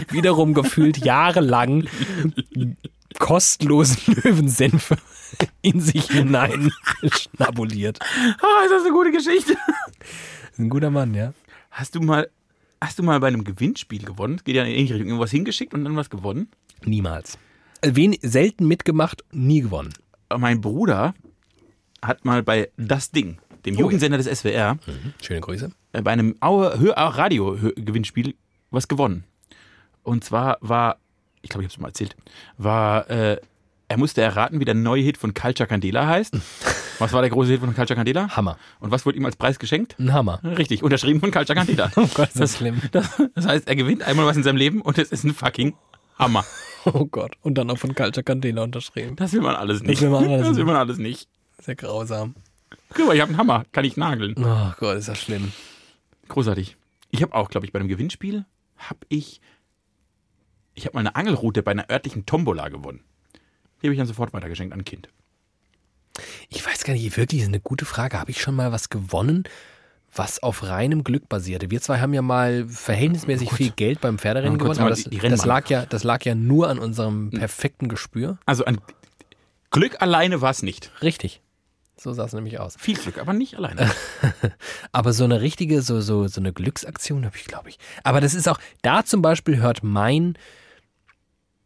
[0.09, 1.85] wiederum gefühlt jahrelang
[3.19, 4.93] kostenlosen Löwensenf
[5.61, 6.71] in sich hinein
[7.11, 7.99] schnabuliert.
[8.01, 9.55] Ah, ist das eine gute Geschichte.
[10.57, 11.33] Ein guter Mann, ja.
[11.71, 12.29] Hast du mal,
[12.81, 14.35] hast du mal bei einem Gewinnspiel gewonnen?
[14.35, 15.09] Es geht ja in ähnliche Richtung.
[15.09, 16.49] Irgendwas hingeschickt und dann was gewonnen?
[16.85, 17.37] Niemals.
[17.83, 19.93] Wen, selten mitgemacht, nie gewonnen.
[20.35, 21.13] Mein Bruder
[22.03, 23.83] hat mal bei Das Ding, dem Oh ja.
[23.83, 25.13] Jugendsender des SWR, Mhm.
[25.21, 25.71] Schöne Grüße.
[25.93, 28.35] äh, bei einem Aue Radio-Gewinnspiel
[28.71, 29.23] was gewonnen.
[30.03, 30.97] Und zwar war,
[31.47, 32.15] ich glaube, ich habe es mal erzählt,
[32.57, 33.39] war, äh,
[33.87, 36.35] er musste erraten, wie der neue Hit von Culture Candela heißt.
[36.99, 38.35] Was war der große Hit von Culture Candela?
[38.35, 38.57] Hammer.
[38.79, 39.95] Und was wurde ihm als Preis geschenkt?
[39.99, 40.39] Ein Hammer.
[40.43, 41.91] Richtig, unterschrieben von Culture Candela.
[41.95, 42.81] Oh Gott, ist das schlimm.
[42.91, 45.75] Das, das heißt, er gewinnt einmal was in seinem Leben und es ist ein fucking
[46.17, 46.43] Hammer.
[46.85, 47.33] Oh Gott.
[47.41, 49.17] Und dann auch von Culture Candela unterschrieben.
[49.17, 50.01] Das will man alles nicht.
[50.01, 50.65] will man alles das will nicht.
[50.65, 51.27] man alles nicht.
[51.61, 52.33] Sehr grausam.
[52.93, 54.35] Guck mal, ich habe einen Hammer, kann ich nageln.
[54.37, 55.51] Oh Gott, ist das schlimm.
[56.29, 56.77] Großartig.
[57.11, 58.45] Ich habe auch, glaube ich, bei einem Gewinnspiel
[58.77, 59.41] habe ich
[60.77, 63.01] ich habe mal eine Angelroute bei einer örtlichen Tombola gewonnen.
[63.81, 65.09] Die habe ich dann sofort weitergeschenkt an ein Kind.
[66.49, 68.19] Ich weiß gar nicht, wirklich, ist eine gute Frage.
[68.19, 69.43] Habe ich schon mal was gewonnen,
[70.13, 71.71] was auf reinem Glück basierte?
[71.71, 75.45] Wir zwei haben ja mal verhältnismäßig viel Geld beim Pferderennen Ja, gewonnen, aber das, das,
[75.45, 78.37] lag ja, das lag ja nur an unserem perfekten Gespür.
[78.45, 78.79] Also an
[79.71, 80.91] Glück alleine war es nicht.
[81.01, 81.41] Richtig.
[81.99, 82.75] So sah es nämlich aus.
[82.77, 83.89] Viel Glück, aber nicht alleine.
[84.91, 87.79] Aber so eine richtige, so, so, so eine Glücksaktion habe ich, glaube ich.
[88.03, 90.37] Aber das ist auch, da zum Beispiel hört mein,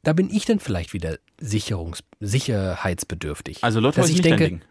[0.04, 3.64] da bin ich dann vielleicht wieder Sicherungs, sicherheitsbedürftig.
[3.64, 4.62] Also Lotto Dass ist ich nicht denke,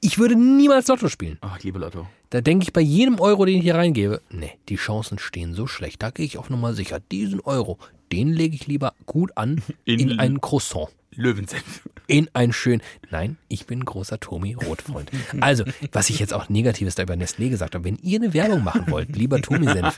[0.00, 1.38] ich würde niemals Lotto spielen.
[1.40, 2.06] Ach, liebe Lotto.
[2.30, 5.66] Da denke ich bei jedem Euro, den ich hier reingebe, nee, die Chancen stehen so
[5.66, 6.02] schlecht.
[6.02, 7.00] Da gehe ich auf Nummer sicher.
[7.00, 7.78] Diesen Euro,
[8.12, 10.88] den lege ich lieber gut an In- in, einen Croissant.
[11.16, 11.88] Löwensenf.
[12.08, 12.82] In ein schön.
[13.10, 15.10] Nein, ich bin ein großer Tommy Rotfreund.
[15.40, 18.64] Also, was ich jetzt auch Negatives da über Nestlé gesagt habe, wenn ihr eine Werbung
[18.64, 19.96] machen wollt, lieber Tommy Senf,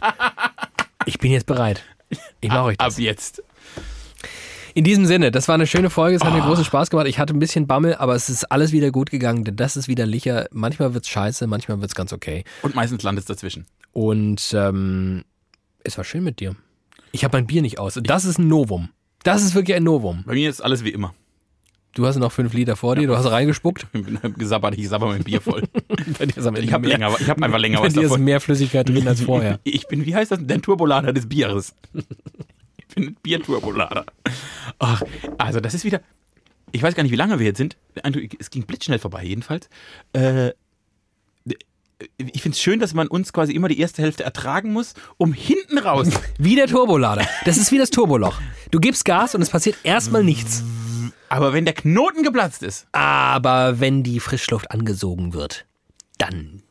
[1.06, 1.82] ich bin jetzt bereit.
[2.42, 2.94] Ich mache euch das.
[2.96, 3.42] Ab jetzt.
[4.76, 6.46] In diesem Sinne, das war eine schöne Folge, es hat mir Ah.
[6.46, 7.06] großen Spaß gemacht.
[7.06, 9.88] Ich hatte ein bisschen Bammel, aber es ist alles wieder gut gegangen, denn das ist
[9.88, 10.48] wieder Licher.
[10.52, 12.44] Manchmal wird's scheiße, manchmal wird's ganz okay.
[12.60, 13.64] Und meistens landet es dazwischen.
[13.92, 15.24] Und ähm,
[15.82, 16.56] es war schön mit dir.
[17.12, 17.98] Ich habe mein Bier nicht aus.
[18.02, 18.90] Das ist ein Novum.
[19.22, 20.24] Das ist wirklich ein Novum.
[20.26, 21.14] Bei mir ist alles wie immer.
[21.94, 23.86] Du hast noch fünf Liter vor dir, du hast reingespuckt.
[24.36, 25.62] Gesabbert, ich sabber mein Bier voll.
[26.18, 28.24] Ist Ich habe mehr- länger, ich habe einfach länger Bei was dir ist davon.
[28.24, 29.58] mehr Flüssigkeit drin als vorher.
[29.64, 30.40] Ich bin, wie heißt das?
[30.42, 31.74] Der Turbolader des Bieres.
[33.22, 34.06] Bierturbolader.
[34.78, 35.02] Ach,
[35.38, 36.00] also das ist wieder.
[36.72, 37.76] Ich weiß gar nicht, wie lange wir jetzt sind.
[38.38, 39.68] Es ging blitzschnell vorbei, jedenfalls.
[40.12, 40.52] Äh,
[42.18, 45.32] ich finde es schön, dass man uns quasi immer die erste Hälfte ertragen muss, um
[45.32, 46.08] hinten raus.
[46.38, 47.26] Wie der Turbolader.
[47.44, 48.40] Das ist wie das Turboloch.
[48.70, 50.62] Du gibst Gas und es passiert erstmal nichts.
[51.28, 55.64] Aber wenn der Knoten geplatzt ist, Aber wenn die Frischluft angesogen wird,
[56.18, 56.62] dann.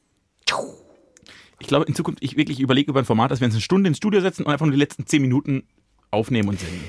[1.60, 3.88] ich glaube in Zukunft, ich wirklich überlege über ein Format, dass wir uns eine Stunde
[3.88, 5.64] ins Studio setzen und einfach nur die letzten zehn Minuten
[6.12, 6.84] aufnehmen und senden.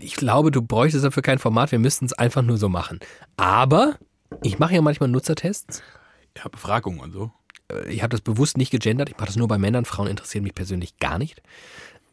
[0.00, 3.00] Ich glaube, du bräuchtest dafür kein Format, wir müssten es einfach nur so machen.
[3.36, 3.98] Aber
[4.42, 5.82] ich mache ja manchmal Nutzertests.
[6.36, 7.30] Ja, Befragungen und so.
[7.88, 10.54] ich habe das bewusst nicht gegendert, ich mache das nur bei Männern, Frauen interessieren mich
[10.54, 11.42] persönlich gar nicht.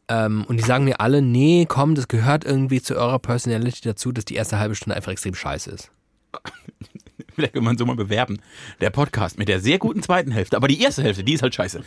[0.09, 4.11] Ähm, und die sagen mir alle, nee, komm, das gehört irgendwie zu eurer Personality dazu,
[4.11, 5.91] dass die erste halbe Stunde einfach extrem scheiße ist.
[7.39, 8.41] Vielleicht kann man so mal bewerben.
[8.81, 10.57] Der Podcast mit der sehr guten zweiten Hälfte.
[10.57, 11.81] Aber die erste Hälfte, die ist halt scheiße.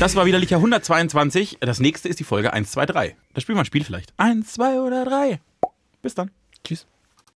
[0.00, 1.58] Das war widerlicher 122.
[1.60, 3.16] Das nächste ist die Folge 1, 2, 3.
[3.32, 4.12] Da spielen wir ein Spiel vielleicht.
[4.16, 5.38] 1, 2 oder 3.
[6.02, 6.32] Bis dann.
[6.64, 6.88] Tschüss.